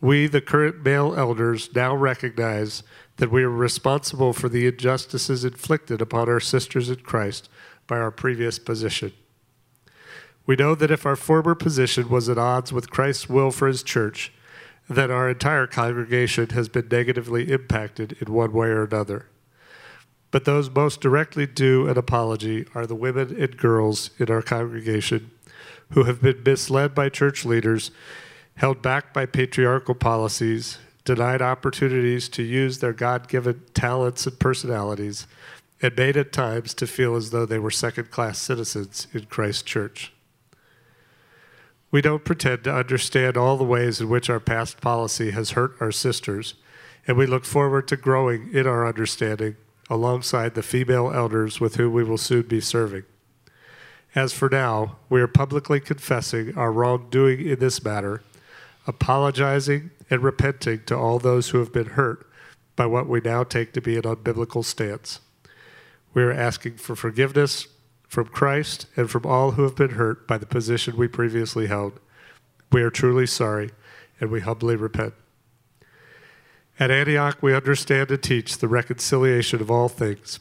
We, 0.00 0.26
the 0.26 0.40
current 0.40 0.84
male 0.84 1.14
elders, 1.14 1.74
now 1.74 1.94
recognize 1.94 2.82
that 3.16 3.30
we 3.30 3.42
are 3.42 3.50
responsible 3.50 4.32
for 4.32 4.48
the 4.48 4.66
injustices 4.66 5.44
inflicted 5.44 6.00
upon 6.00 6.28
our 6.28 6.40
sisters 6.40 6.88
in 6.88 6.96
Christ 6.96 7.50
by 7.86 7.98
our 7.98 8.10
previous 8.10 8.58
position. 8.58 9.12
We 10.46 10.56
know 10.56 10.74
that 10.74 10.90
if 10.90 11.04
our 11.04 11.16
former 11.16 11.54
position 11.54 12.08
was 12.08 12.28
at 12.28 12.38
odds 12.38 12.72
with 12.72 12.90
Christ's 12.90 13.28
will 13.28 13.50
for 13.50 13.68
his 13.68 13.82
church, 13.82 14.32
then 14.88 15.10
our 15.10 15.28
entire 15.28 15.66
congregation 15.66 16.48
has 16.50 16.68
been 16.68 16.88
negatively 16.90 17.52
impacted 17.52 18.16
in 18.20 18.32
one 18.32 18.52
way 18.52 18.68
or 18.68 18.84
another. 18.84 19.26
But 20.30 20.44
those 20.44 20.70
most 20.70 21.00
directly 21.00 21.46
due 21.46 21.88
an 21.88 21.98
apology 21.98 22.66
are 22.74 22.86
the 22.86 22.94
women 22.94 23.40
and 23.40 23.56
girls 23.56 24.10
in 24.18 24.30
our 24.30 24.42
congregation 24.42 25.30
who 25.90 26.04
have 26.04 26.22
been 26.22 26.42
misled 26.44 26.94
by 26.94 27.08
church 27.08 27.44
leaders, 27.44 27.90
held 28.60 28.82
back 28.82 29.14
by 29.14 29.24
patriarchal 29.24 29.94
policies, 29.94 30.76
denied 31.06 31.40
opportunities 31.40 32.28
to 32.28 32.42
use 32.42 32.78
their 32.78 32.92
God 32.92 33.26
given 33.26 33.62
talents 33.72 34.26
and 34.26 34.38
personalities, 34.38 35.26
and 35.80 35.96
made 35.96 36.14
at 36.14 36.30
times 36.30 36.74
to 36.74 36.86
feel 36.86 37.16
as 37.16 37.30
though 37.30 37.46
they 37.46 37.58
were 37.58 37.70
second 37.70 38.10
class 38.10 38.38
citizens 38.38 39.06
in 39.14 39.24
Christ's 39.24 39.62
church. 39.62 40.12
We 41.90 42.02
don't 42.02 42.22
pretend 42.22 42.64
to 42.64 42.74
understand 42.74 43.38
all 43.38 43.56
the 43.56 43.64
ways 43.64 43.98
in 43.98 44.10
which 44.10 44.28
our 44.28 44.38
past 44.38 44.82
policy 44.82 45.30
has 45.30 45.52
hurt 45.52 45.72
our 45.80 45.90
sisters, 45.90 46.52
and 47.06 47.16
we 47.16 47.24
look 47.24 47.46
forward 47.46 47.88
to 47.88 47.96
growing 47.96 48.52
in 48.52 48.66
our 48.66 48.86
understanding 48.86 49.56
alongside 49.88 50.54
the 50.54 50.62
female 50.62 51.10
elders 51.14 51.60
with 51.60 51.76
whom 51.76 51.94
we 51.94 52.04
will 52.04 52.18
soon 52.18 52.42
be 52.42 52.60
serving. 52.60 53.04
As 54.14 54.34
for 54.34 54.50
now, 54.50 54.98
we 55.08 55.22
are 55.22 55.26
publicly 55.26 55.80
confessing 55.80 56.58
our 56.58 56.70
wrongdoing 56.70 57.40
in 57.40 57.58
this 57.58 57.82
matter, 57.82 58.20
apologizing 58.86 59.90
and 60.08 60.22
repenting 60.22 60.82
to 60.86 60.96
all 60.96 61.18
those 61.18 61.50
who 61.50 61.58
have 61.58 61.72
been 61.72 61.90
hurt 61.90 62.26
by 62.76 62.86
what 62.86 63.08
we 63.08 63.20
now 63.20 63.44
take 63.44 63.72
to 63.72 63.80
be 63.80 63.96
an 63.96 64.02
unbiblical 64.02 64.64
stance. 64.64 65.20
We 66.14 66.22
are 66.22 66.32
asking 66.32 66.76
for 66.78 66.96
forgiveness 66.96 67.68
from 68.08 68.26
Christ 68.26 68.86
and 68.96 69.10
from 69.10 69.24
all 69.24 69.52
who 69.52 69.62
have 69.62 69.76
been 69.76 69.90
hurt 69.90 70.26
by 70.26 70.38
the 70.38 70.46
position 70.46 70.96
we 70.96 71.06
previously 71.06 71.66
held. 71.68 72.00
We 72.72 72.82
are 72.82 72.90
truly 72.90 73.26
sorry 73.26 73.70
and 74.20 74.30
we 74.30 74.40
humbly 74.40 74.76
repent. 74.76 75.14
At 76.78 76.90
Antioch, 76.90 77.38
we 77.42 77.54
understand 77.54 78.10
and 78.10 78.22
teach 78.22 78.58
the 78.58 78.68
reconciliation 78.68 79.60
of 79.60 79.70
all 79.70 79.88
things 79.88 80.40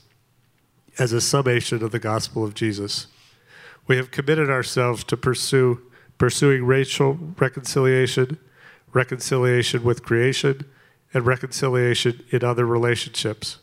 as 0.98 1.14
a 1.14 1.22
summation 1.22 1.84
of 1.84 1.92
the 1.92 2.00
gospel 2.00 2.44
of 2.44 2.54
Jesus. 2.54 3.08
We 3.88 3.98
have 3.98 4.12
committed 4.12 4.50
ourselves 4.50 5.04
to 5.06 5.18
pursue 5.18 5.82
pursuing 6.20 6.64
racial 6.66 7.18
reconciliation, 7.40 8.38
reconciliation 8.94 9.84
with 9.84 10.04
creation, 10.04 10.66
and 11.14 11.26
reconciliation 11.26 12.24
in 12.30 12.44
other 12.44 12.68
relationships. 12.68 13.58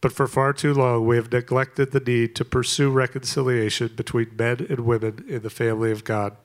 But 0.00 0.12
for 0.12 0.26
far 0.26 0.52
too 0.52 0.74
long, 0.74 1.06
we 1.06 1.14
have 1.14 1.30
neglected 1.30 1.92
the 1.92 2.00
need 2.00 2.34
to 2.34 2.44
pursue 2.44 2.90
reconciliation 2.90 3.92
between 3.94 4.36
men 4.36 4.66
and 4.68 4.80
women 4.80 5.24
in 5.28 5.42
the 5.42 5.50
family 5.50 5.92
of 5.92 6.02
God, 6.02 6.36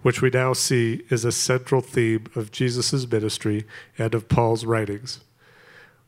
which 0.00 0.22
we 0.22 0.30
now 0.30 0.54
see 0.54 1.02
is 1.10 1.24
a 1.24 1.32
central 1.32 1.82
theme 1.82 2.24
of 2.34 2.52
Jesus' 2.52 3.06
ministry 3.06 3.66
and 3.98 4.14
of 4.14 4.30
Paul's 4.30 4.64
writings. 4.64 5.20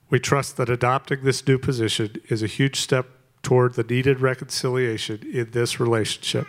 We 0.08 0.18
trust 0.18 0.56
that 0.56 0.70
adopting 0.70 1.24
this 1.24 1.46
new 1.46 1.58
position 1.58 2.22
is 2.30 2.42
a 2.42 2.46
huge 2.46 2.80
step 2.80 3.06
toward 3.42 3.74
the 3.74 3.82
needed 3.82 4.20
reconciliation 4.20 5.28
in 5.30 5.50
this 5.50 5.78
relationship. 5.78 6.46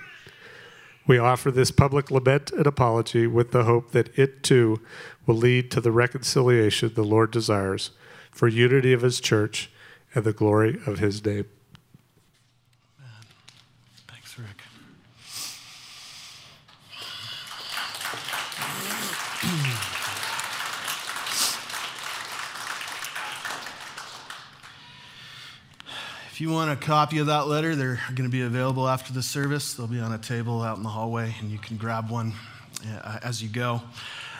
We 1.07 1.17
offer 1.17 1.51
this 1.51 1.71
public 1.71 2.11
lament 2.11 2.51
and 2.51 2.67
apology 2.67 3.25
with 3.25 3.51
the 3.51 3.63
hope 3.63 3.91
that 3.91 4.17
it 4.17 4.43
too 4.43 4.81
will 5.25 5.35
lead 5.35 5.71
to 5.71 5.81
the 5.81 5.91
reconciliation 5.91 6.93
the 6.93 7.03
Lord 7.03 7.31
desires 7.31 7.91
for 8.31 8.47
unity 8.47 8.93
of 8.93 9.01
His 9.01 9.19
church 9.19 9.71
and 10.13 10.23
the 10.23 10.33
glory 10.33 10.79
of 10.85 10.99
His 10.99 11.25
name. 11.25 11.45
If 26.39 26.43
you 26.43 26.51
want 26.51 26.71
a 26.71 26.77
copy 26.77 27.17
of 27.17 27.27
that 27.27 27.47
letter, 27.47 27.75
they're 27.75 27.99
going 28.15 28.23
to 28.23 28.29
be 28.29 28.43
available 28.43 28.87
after 28.87 29.11
the 29.11 29.21
service. 29.21 29.73
They'll 29.73 29.87
be 29.87 29.99
on 29.99 30.13
a 30.13 30.17
table 30.17 30.61
out 30.61 30.77
in 30.77 30.83
the 30.83 30.89
hallway, 30.89 31.35
and 31.41 31.51
you 31.51 31.57
can 31.57 31.75
grab 31.75 32.09
one 32.09 32.31
uh, 32.87 33.19
as 33.21 33.43
you 33.43 33.49
go. 33.49 33.81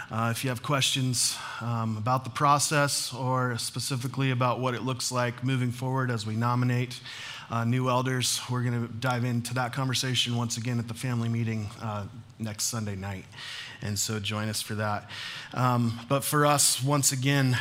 Uh, 0.10 0.30
if 0.32 0.46
you 0.46 0.50
have 0.50 0.64
questions 0.64 1.38
um, 1.60 1.98
about 1.98 2.24
the 2.24 2.30
process 2.30 3.14
or 3.14 3.58
specifically 3.58 4.32
about 4.32 4.62
what 4.62 4.76
it 4.76 4.84
looks 4.84 5.12
like 5.12 5.44
moving 5.44 5.72
forward 5.72 6.10
as 6.10 6.26
we 6.26 6.38
nominate 6.38 7.02
uh, 7.52 7.66
new 7.66 7.90
elders, 7.90 8.40
we're 8.50 8.64
going 8.64 8.88
to 8.88 8.94
dive 8.94 9.26
into 9.26 9.54
that 9.56 9.74
conversation 9.74 10.38
once 10.38 10.56
again 10.56 10.80
at 10.80 10.88
the 10.88 10.94
family 10.94 11.28
meeting 11.28 11.70
uh, 11.82 12.06
next 12.40 12.68
Sunday 12.68 12.96
night. 12.96 13.26
And 13.82 14.00
so 14.00 14.22
join 14.22 14.48
us 14.48 14.62
for 14.62 14.76
that. 14.76 15.10
Um, 15.54 16.00
but 16.08 16.24
for 16.24 16.46
us, 16.46 16.82
once 16.82 17.12
again, 17.12 17.58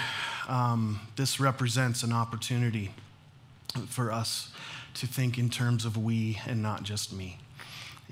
um, 0.47 1.01
this 1.16 1.41
represents 1.41 2.05
an 2.05 2.12
opportunity 2.12 2.93
for 3.89 4.12
us 4.12 4.51
to 4.95 5.07
think 5.07 5.39
in 5.39 5.49
terms 5.49 5.85
of 5.85 5.97
we 5.97 6.41
and 6.47 6.62
not 6.62 6.83
just 6.83 7.12
me. 7.12 7.39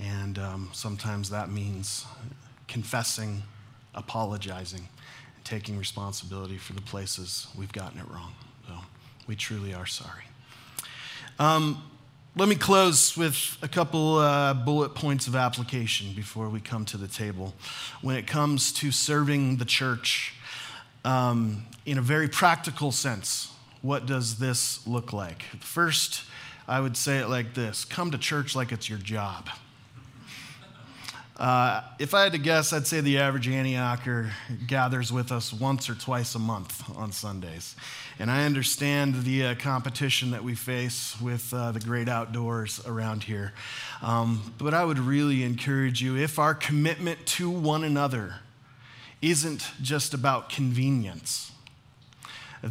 And 0.00 0.38
um, 0.38 0.70
sometimes 0.72 1.30
that 1.30 1.50
means 1.50 2.04
confessing 2.68 3.42
apologizing, 3.96 4.88
and 5.36 5.44
taking 5.44 5.78
responsibility 5.78 6.58
for 6.58 6.74
the 6.74 6.82
places 6.82 7.48
we've 7.58 7.72
gotten 7.72 7.98
it 7.98 8.08
wrong. 8.08 8.32
So 8.68 8.74
we 9.26 9.34
truly 9.34 9.74
are 9.74 9.86
sorry. 9.86 10.24
Um, 11.38 11.82
let 12.36 12.48
me 12.48 12.54
close 12.54 13.16
with 13.16 13.56
a 13.62 13.68
couple 13.68 14.18
uh, 14.18 14.52
bullet 14.52 14.94
points 14.94 15.26
of 15.26 15.34
application 15.34 16.12
before 16.14 16.50
we 16.50 16.60
come 16.60 16.84
to 16.86 16.98
the 16.98 17.08
table. 17.08 17.54
When 18.02 18.16
it 18.16 18.26
comes 18.26 18.72
to 18.74 18.92
serving 18.92 19.56
the 19.56 19.64
church 19.64 20.34
um, 21.04 21.64
in 21.86 21.96
a 21.96 22.02
very 22.02 22.28
practical 22.28 22.92
sense, 22.92 23.50
what 23.86 24.04
does 24.04 24.38
this 24.38 24.84
look 24.86 25.12
like? 25.12 25.42
First, 25.60 26.24
I 26.66 26.80
would 26.80 26.96
say 26.96 27.18
it 27.18 27.28
like 27.28 27.54
this 27.54 27.84
come 27.84 28.10
to 28.10 28.18
church 28.18 28.56
like 28.56 28.72
it's 28.72 28.88
your 28.88 28.98
job. 28.98 29.48
Uh, 31.38 31.82
if 31.98 32.14
I 32.14 32.22
had 32.22 32.32
to 32.32 32.38
guess, 32.38 32.72
I'd 32.72 32.86
say 32.86 33.02
the 33.02 33.18
average 33.18 33.46
Antiocher 33.46 34.30
gathers 34.66 35.12
with 35.12 35.30
us 35.30 35.52
once 35.52 35.90
or 35.90 35.94
twice 35.94 36.34
a 36.34 36.38
month 36.38 36.82
on 36.96 37.12
Sundays. 37.12 37.76
And 38.18 38.30
I 38.30 38.46
understand 38.46 39.22
the 39.22 39.44
uh, 39.44 39.54
competition 39.54 40.30
that 40.30 40.42
we 40.42 40.54
face 40.54 41.14
with 41.20 41.52
uh, 41.52 41.72
the 41.72 41.80
great 41.80 42.08
outdoors 42.08 42.84
around 42.86 43.24
here. 43.24 43.52
Um, 44.00 44.54
but 44.56 44.72
I 44.72 44.84
would 44.84 44.98
really 44.98 45.44
encourage 45.44 46.00
you 46.00 46.16
if 46.16 46.38
our 46.38 46.54
commitment 46.54 47.26
to 47.26 47.50
one 47.50 47.84
another 47.84 48.36
isn't 49.20 49.70
just 49.82 50.14
about 50.14 50.48
convenience, 50.48 51.52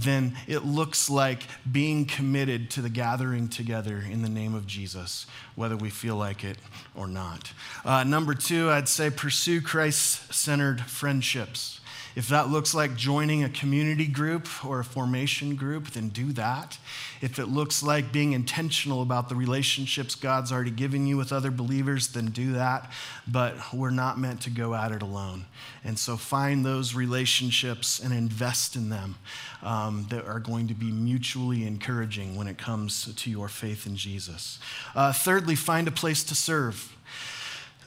then 0.01 0.35
it 0.47 0.65
looks 0.65 1.09
like 1.09 1.43
being 1.69 2.05
committed 2.05 2.69
to 2.71 2.81
the 2.81 2.89
gathering 2.89 3.47
together 3.47 3.97
in 3.97 4.21
the 4.21 4.29
name 4.29 4.53
of 4.53 4.67
Jesus, 4.67 5.25
whether 5.55 5.77
we 5.77 5.89
feel 5.89 6.15
like 6.15 6.43
it 6.43 6.57
or 6.95 7.07
not. 7.07 7.51
Uh, 7.83 8.03
number 8.03 8.33
two, 8.33 8.69
I'd 8.69 8.87
say 8.87 9.09
pursue 9.09 9.61
Christ 9.61 10.33
centered 10.33 10.81
friendships. 10.81 11.79
If 12.15 12.29
that 12.29 12.49
looks 12.49 12.73
like 12.73 12.95
joining 12.95 13.43
a 13.43 13.49
community 13.49 14.07
group 14.07 14.47
or 14.65 14.79
a 14.79 14.85
formation 14.85 15.55
group, 15.55 15.91
then 15.91 16.09
do 16.09 16.31
that. 16.33 16.77
If 17.21 17.39
it 17.39 17.47
looks 17.47 17.83
like 17.83 18.13
being 18.13 18.31
intentional 18.31 19.01
about 19.01 19.27
the 19.27 19.35
relationships 19.35 20.15
God's 20.15 20.51
already 20.51 20.71
given 20.71 21.05
you 21.07 21.17
with 21.17 21.33
other 21.33 21.51
believers, 21.51 22.07
then 22.07 22.27
do 22.27 22.53
that. 22.53 22.89
But 23.27 23.55
we're 23.73 23.89
not 23.89 24.17
meant 24.17 24.41
to 24.41 24.49
go 24.49 24.73
at 24.73 24.93
it 24.93 25.01
alone. 25.01 25.45
And 25.83 25.99
so 25.99 26.15
find 26.15 26.65
those 26.65 26.95
relationships 26.95 27.99
and 27.99 28.13
invest 28.13 28.77
in 28.77 28.89
them 28.89 29.15
um, 29.61 30.07
that 30.09 30.25
are 30.25 30.39
going 30.39 30.69
to 30.69 30.73
be 30.73 30.91
mutually 30.91 31.67
encouraging 31.67 32.35
when 32.37 32.47
it 32.47 32.57
comes 32.57 33.13
to 33.13 33.29
your 33.29 33.49
faith 33.49 33.85
in 33.85 33.97
Jesus. 33.97 34.57
Uh, 34.95 35.11
thirdly, 35.11 35.55
find 35.55 35.87
a 35.87 35.91
place 35.91 36.23
to 36.23 36.35
serve. 36.35 36.94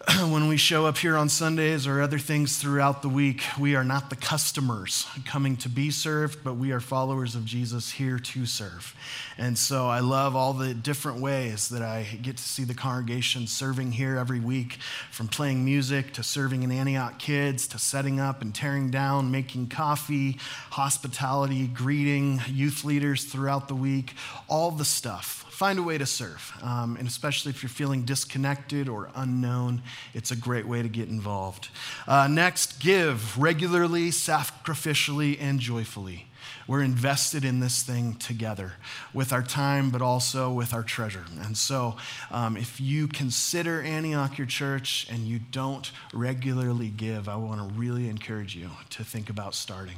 when 0.29 0.47
we 0.47 0.57
show 0.57 0.87
up 0.87 0.97
here 0.97 1.17
on 1.17 1.29
Sundays 1.29 1.85
or 1.85 2.01
other 2.01 2.21
things 2.21 2.59
throughout 2.59 3.03
the 3.03 3.09
week, 3.09 3.43
we 3.59 3.75
are 3.75 3.83
not 3.83 4.11
the 4.11 4.17
customers 4.17 5.07
coming 5.25 5.57
to 5.57 5.69
be 5.69 5.91
served, 5.91 6.45
but 6.45 6.55
we 6.55 6.71
are 6.71 6.79
followers 6.79 7.35
of 7.35 7.45
Jesus 7.45 7.91
here 7.91 8.19
to 8.21 8.47
serve. 8.47 8.95
And 9.39 9.59
so 9.59 9.89
I 9.89 9.99
love 9.99 10.37
all 10.37 10.53
the 10.53 10.73
different 10.73 11.21
ways 11.21 11.69
that 11.71 11.83
I 11.83 12.05
get 12.23 12.37
to 12.37 12.43
see 12.43 12.63
the 12.63 12.75
congregation 12.75 13.49
serving 13.49 13.91
here 13.91 14.17
every 14.17 14.39
week 14.39 14.75
from 15.11 15.27
playing 15.27 15.65
music 15.65 16.13
to 16.13 16.23
serving 16.23 16.63
in 16.63 16.71
Antioch 16.71 17.19
Kids 17.19 17.67
to 17.69 17.79
setting 17.79 18.21
up 18.21 18.41
and 18.41 18.55
tearing 18.55 18.93
down, 18.93 19.33
making 19.33 19.67
coffee, 19.67 20.39
hospitality, 20.71 21.67
greeting 21.67 22.41
youth 22.47 22.85
leaders 22.85 23.25
throughout 23.25 23.67
the 23.67 23.75
week, 23.75 24.15
all 24.49 24.71
the 24.71 24.85
stuff 24.85 25.48
find 25.59 25.81
a 25.81 25.83
way 25.83 25.99
to 25.99 26.07
serve. 26.07 26.53
Um, 26.63 26.97
and 27.01 27.09
especially 27.09 27.51
if 27.51 27.65
you're 27.65 27.69
feeling 27.69 28.05
disconnected 28.05 28.89
or 28.89 29.11
unknown, 29.17 29.83
it's 30.15 30.31
a 30.31 30.37
great 30.37 30.69
way 30.69 30.83
to 30.83 30.89
get 30.89 31.09
involved. 31.09 31.71
Uh, 32.07 32.29
next, 32.29 32.79
give 32.79 33.37
regularly, 33.37 34.11
sacrificially, 34.11 35.37
and 35.41 35.59
joyfully. 35.59 36.28
We're 36.69 36.83
invested 36.83 37.47
in 37.47 37.61
this 37.61 37.83
thing 37.83 38.17
together 38.17 38.75
with 39.15 39.33
our 39.33 39.43
time, 39.43 39.89
but 39.89 40.03
also 40.03 40.53
with 40.53 40.75
our 40.75 40.83
treasure. 40.83 41.25
And 41.43 41.57
so, 41.57 41.97
um, 42.31 42.59
if 42.59 42.79
you 42.79 43.09
consider 43.09 43.81
Antioch 43.81 44.37
your 44.37 44.47
church 44.47 45.07
and 45.11 45.21
you 45.21 45.39
don't 45.39 45.91
regularly 46.13 46.89
give, 46.89 47.27
I 47.27 47.37
want 47.37 47.67
to 47.67 47.75
really 47.75 48.11
encourage 48.11 48.55
you 48.55 48.69
to 48.91 49.03
think 49.03 49.31
about 49.31 49.55
starting. 49.55 49.97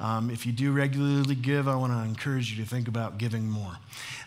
Um, 0.00 0.30
if 0.30 0.46
you 0.46 0.52
do 0.52 0.72
regularly 0.72 1.34
give, 1.34 1.68
I 1.68 1.76
want 1.76 1.92
to 1.92 1.98
encourage 1.98 2.50
you 2.50 2.64
to 2.64 2.68
think 2.68 2.88
about 2.88 3.18
giving 3.18 3.50
more. 3.50 3.76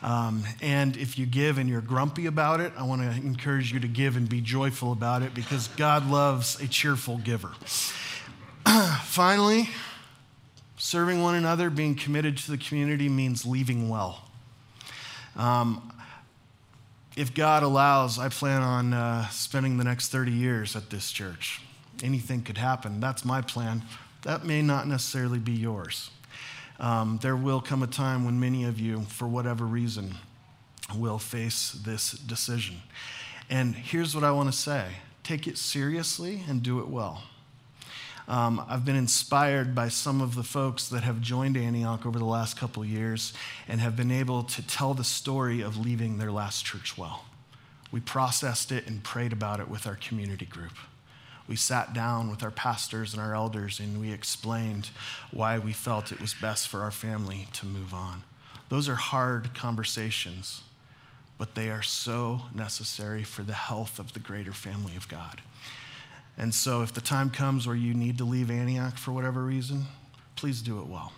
Um, 0.03 0.43
and 0.61 0.95
if 0.95 1.17
you 1.17 1.25
give 1.25 1.57
and 1.57 1.67
you're 1.67 1.81
grumpy 1.81 2.27
about 2.27 2.61
it, 2.61 2.71
I 2.77 2.83
want 2.83 3.01
to 3.01 3.09
encourage 3.09 3.73
you 3.73 3.79
to 3.79 3.87
give 3.87 4.15
and 4.15 4.29
be 4.29 4.41
joyful 4.41 4.91
about 4.91 5.23
it 5.23 5.33
because 5.33 5.69
God 5.69 6.07
loves 6.07 6.61
a 6.61 6.67
cheerful 6.67 7.17
giver. 7.17 7.51
Finally, 9.05 9.69
Serving 10.81 11.21
one 11.21 11.35
another, 11.35 11.69
being 11.69 11.93
committed 11.93 12.37
to 12.37 12.51
the 12.51 12.57
community 12.57 13.09
means 13.09 13.45
leaving 13.45 13.89
well. 13.89 14.23
Um, 15.35 15.93
if 17.17 17.33
God 17.33 17.63
allows, 17.63 18.17
I 18.17 18.29
plan 18.29 18.61
on 18.61 18.93
uh, 18.93 19.27
spending 19.27 19.77
the 19.77 19.83
next 19.83 20.07
30 20.07 20.31
years 20.31 20.77
at 20.77 20.89
this 20.89 21.11
church. 21.11 21.61
Anything 22.01 22.43
could 22.43 22.57
happen. 22.57 23.01
That's 23.01 23.25
my 23.25 23.41
plan. 23.41 23.83
That 24.21 24.45
may 24.45 24.61
not 24.61 24.87
necessarily 24.87 25.37
be 25.37 25.51
yours. 25.51 26.11
um, 26.79 27.19
there 27.21 27.35
will 27.35 27.59
come 27.59 27.83
a 27.83 27.87
time 27.87 28.23
when 28.23 28.39
many 28.39 28.63
of 28.63 28.79
you, 28.79 29.01
for 29.01 29.27
whatever 29.27 29.65
reason, 29.65 30.15
will 30.95 31.19
face 31.19 31.71
this 31.71 32.11
decision. 32.11 32.77
And 33.49 33.75
here's 33.75 34.15
what 34.15 34.23
I 34.23 34.31
want 34.31 34.49
to 34.49 34.57
say 34.57 34.85
take 35.23 35.45
it 35.45 35.57
seriously 35.57 36.41
and 36.47 36.63
do 36.63 36.79
it 36.79 36.87
well. 36.87 37.23
Um, 38.29 38.63
I've 38.69 38.85
been 38.85 38.95
inspired 38.95 39.73
by 39.73 39.89
some 39.89 40.21
of 40.21 40.35
the 40.35 40.43
folks 40.43 40.87
that 40.89 41.01
have 41.01 41.19
joined 41.19 41.57
Antioch 41.57 42.05
over 42.05 42.19
the 42.19 42.25
last 42.25 42.57
couple 42.57 42.85
years 42.85 43.33
and 43.67 43.81
have 43.81 43.95
been 43.95 44.11
able 44.11 44.43
to 44.43 44.65
tell 44.67 44.93
the 44.93 45.03
story 45.03 45.61
of 45.61 45.79
leaving 45.79 46.19
their 46.19 46.31
last 46.31 46.63
church 46.63 46.95
well. 46.95 47.25
We 47.91 48.01
processed 48.01 48.71
it 48.71 48.85
and 48.85 49.03
prayed 49.03 49.33
about 49.33 49.59
it 49.59 49.67
with 49.67 49.87
our 49.87 49.95
community 49.95 50.45
group. 50.45 50.73
We 51.47 51.55
sat 51.55 51.95
down 51.95 52.29
with 52.29 52.43
our 52.43 52.51
pastors 52.51 53.15
and 53.15 53.21
our 53.21 53.33
elders 53.33 53.79
and 53.79 53.99
we 53.99 54.11
explained 54.11 54.91
why 55.31 55.57
we 55.57 55.73
felt 55.73 56.11
it 56.11 56.21
was 56.21 56.35
best 56.35 56.67
for 56.67 56.81
our 56.81 56.91
family 56.91 57.47
to 57.53 57.65
move 57.65 57.95
on. 57.95 58.21
Those 58.69 58.87
are 58.87 58.95
hard 58.95 59.55
conversations, 59.55 60.61
but 61.39 61.55
they 61.55 61.71
are 61.71 61.81
so 61.81 62.41
necessary 62.53 63.23
for 63.23 63.41
the 63.41 63.53
health 63.53 63.97
of 63.97 64.13
the 64.13 64.19
greater 64.19 64.53
family 64.53 64.95
of 64.95 65.07
God. 65.07 65.41
And 66.39 66.55
so, 66.55 66.81
if 66.81 66.93
the 66.93 67.01
time 67.01 67.29
comes 67.29 67.67
where 67.67 67.75
you 67.75 67.93
need 67.93 68.17
to 68.19 68.23
leave 68.23 68.49
Antioch 68.49 68.97
for 68.97 69.11
whatever 69.11 69.43
reason, 69.43 69.83
please 70.37 70.61
do 70.61 70.79
it 70.79 70.87
well. 70.87 71.11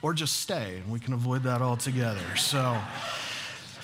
Or 0.00 0.14
just 0.14 0.40
stay, 0.40 0.78
and 0.78 0.90
we 0.90 0.98
can 0.98 1.12
avoid 1.12 1.42
that 1.42 1.60
altogether. 1.60 2.34
So, 2.36 2.78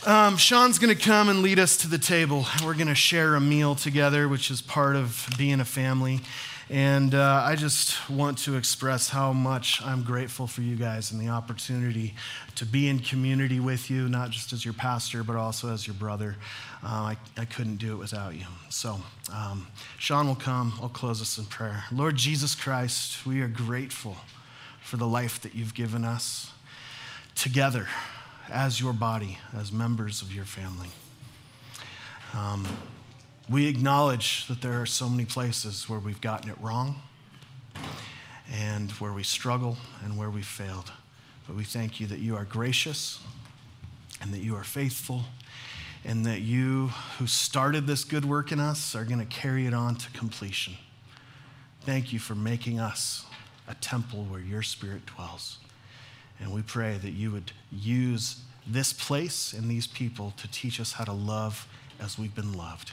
um, 0.06 0.38
Sean's 0.38 0.78
going 0.78 0.96
to 0.96 1.00
come 1.00 1.28
and 1.28 1.42
lead 1.42 1.58
us 1.58 1.76
to 1.78 1.88
the 1.88 1.98
table. 1.98 2.46
We're 2.64 2.74
going 2.74 2.86
to 2.86 2.94
share 2.94 3.34
a 3.34 3.40
meal 3.42 3.74
together, 3.74 4.26
which 4.26 4.50
is 4.50 4.62
part 4.62 4.96
of 4.96 5.28
being 5.36 5.60
a 5.60 5.66
family. 5.66 6.20
And 6.68 7.14
uh, 7.14 7.42
I 7.44 7.54
just 7.54 8.10
want 8.10 8.38
to 8.38 8.56
express 8.56 9.08
how 9.08 9.32
much 9.32 9.80
I'm 9.84 10.02
grateful 10.02 10.48
for 10.48 10.62
you 10.62 10.74
guys 10.74 11.12
and 11.12 11.20
the 11.20 11.28
opportunity 11.28 12.14
to 12.56 12.66
be 12.66 12.88
in 12.88 12.98
community 12.98 13.60
with 13.60 13.88
you, 13.88 14.08
not 14.08 14.30
just 14.30 14.52
as 14.52 14.64
your 14.64 14.74
pastor, 14.74 15.22
but 15.22 15.36
also 15.36 15.72
as 15.72 15.86
your 15.86 15.94
brother. 15.94 16.34
Uh, 16.82 17.14
I, 17.14 17.16
I 17.36 17.44
couldn't 17.44 17.76
do 17.76 17.92
it 17.92 17.98
without 17.98 18.34
you. 18.34 18.46
So, 18.68 18.98
um, 19.32 19.68
Sean 19.98 20.26
will 20.26 20.34
come. 20.34 20.72
I'll 20.82 20.88
close 20.88 21.22
us 21.22 21.38
in 21.38 21.44
prayer. 21.44 21.84
Lord 21.92 22.16
Jesus 22.16 22.56
Christ, 22.56 23.24
we 23.24 23.40
are 23.42 23.48
grateful 23.48 24.16
for 24.82 24.96
the 24.96 25.06
life 25.06 25.40
that 25.42 25.54
you've 25.54 25.74
given 25.74 26.04
us 26.04 26.50
together 27.36 27.86
as 28.50 28.80
your 28.80 28.92
body, 28.92 29.38
as 29.56 29.70
members 29.70 30.20
of 30.20 30.34
your 30.34 30.44
family. 30.44 30.88
Um, 32.34 32.66
we 33.48 33.68
acknowledge 33.68 34.46
that 34.48 34.60
there 34.60 34.80
are 34.80 34.86
so 34.86 35.08
many 35.08 35.24
places 35.24 35.88
where 35.88 36.00
we've 36.00 36.20
gotten 36.20 36.50
it 36.50 36.56
wrong 36.60 36.96
and 38.52 38.90
where 38.92 39.12
we 39.12 39.22
struggle 39.22 39.76
and 40.04 40.16
where 40.16 40.30
we 40.30 40.42
failed. 40.42 40.90
But 41.46 41.54
we 41.56 41.62
thank 41.62 42.00
you 42.00 42.08
that 42.08 42.18
you 42.18 42.36
are 42.36 42.44
gracious 42.44 43.20
and 44.20 44.32
that 44.32 44.40
you 44.40 44.56
are 44.56 44.64
faithful 44.64 45.22
and 46.04 46.24
that 46.26 46.40
you 46.40 46.88
who 47.18 47.26
started 47.26 47.86
this 47.86 48.02
good 48.02 48.24
work 48.24 48.50
in 48.50 48.58
us 48.58 48.94
are 48.96 49.04
going 49.04 49.20
to 49.20 49.26
carry 49.26 49.66
it 49.66 49.74
on 49.74 49.94
to 49.96 50.10
completion. 50.10 50.74
Thank 51.82 52.12
you 52.12 52.18
for 52.18 52.34
making 52.34 52.80
us 52.80 53.24
a 53.68 53.74
temple 53.74 54.24
where 54.24 54.40
your 54.40 54.62
spirit 54.62 55.06
dwells. 55.06 55.58
And 56.40 56.52
we 56.52 56.62
pray 56.62 56.98
that 56.98 57.10
you 57.10 57.30
would 57.30 57.52
use 57.70 58.40
this 58.66 58.92
place 58.92 59.52
and 59.52 59.70
these 59.70 59.86
people 59.86 60.32
to 60.36 60.50
teach 60.50 60.80
us 60.80 60.92
how 60.92 61.04
to 61.04 61.12
love 61.12 61.68
as 62.00 62.18
we've 62.18 62.34
been 62.34 62.52
loved. 62.52 62.92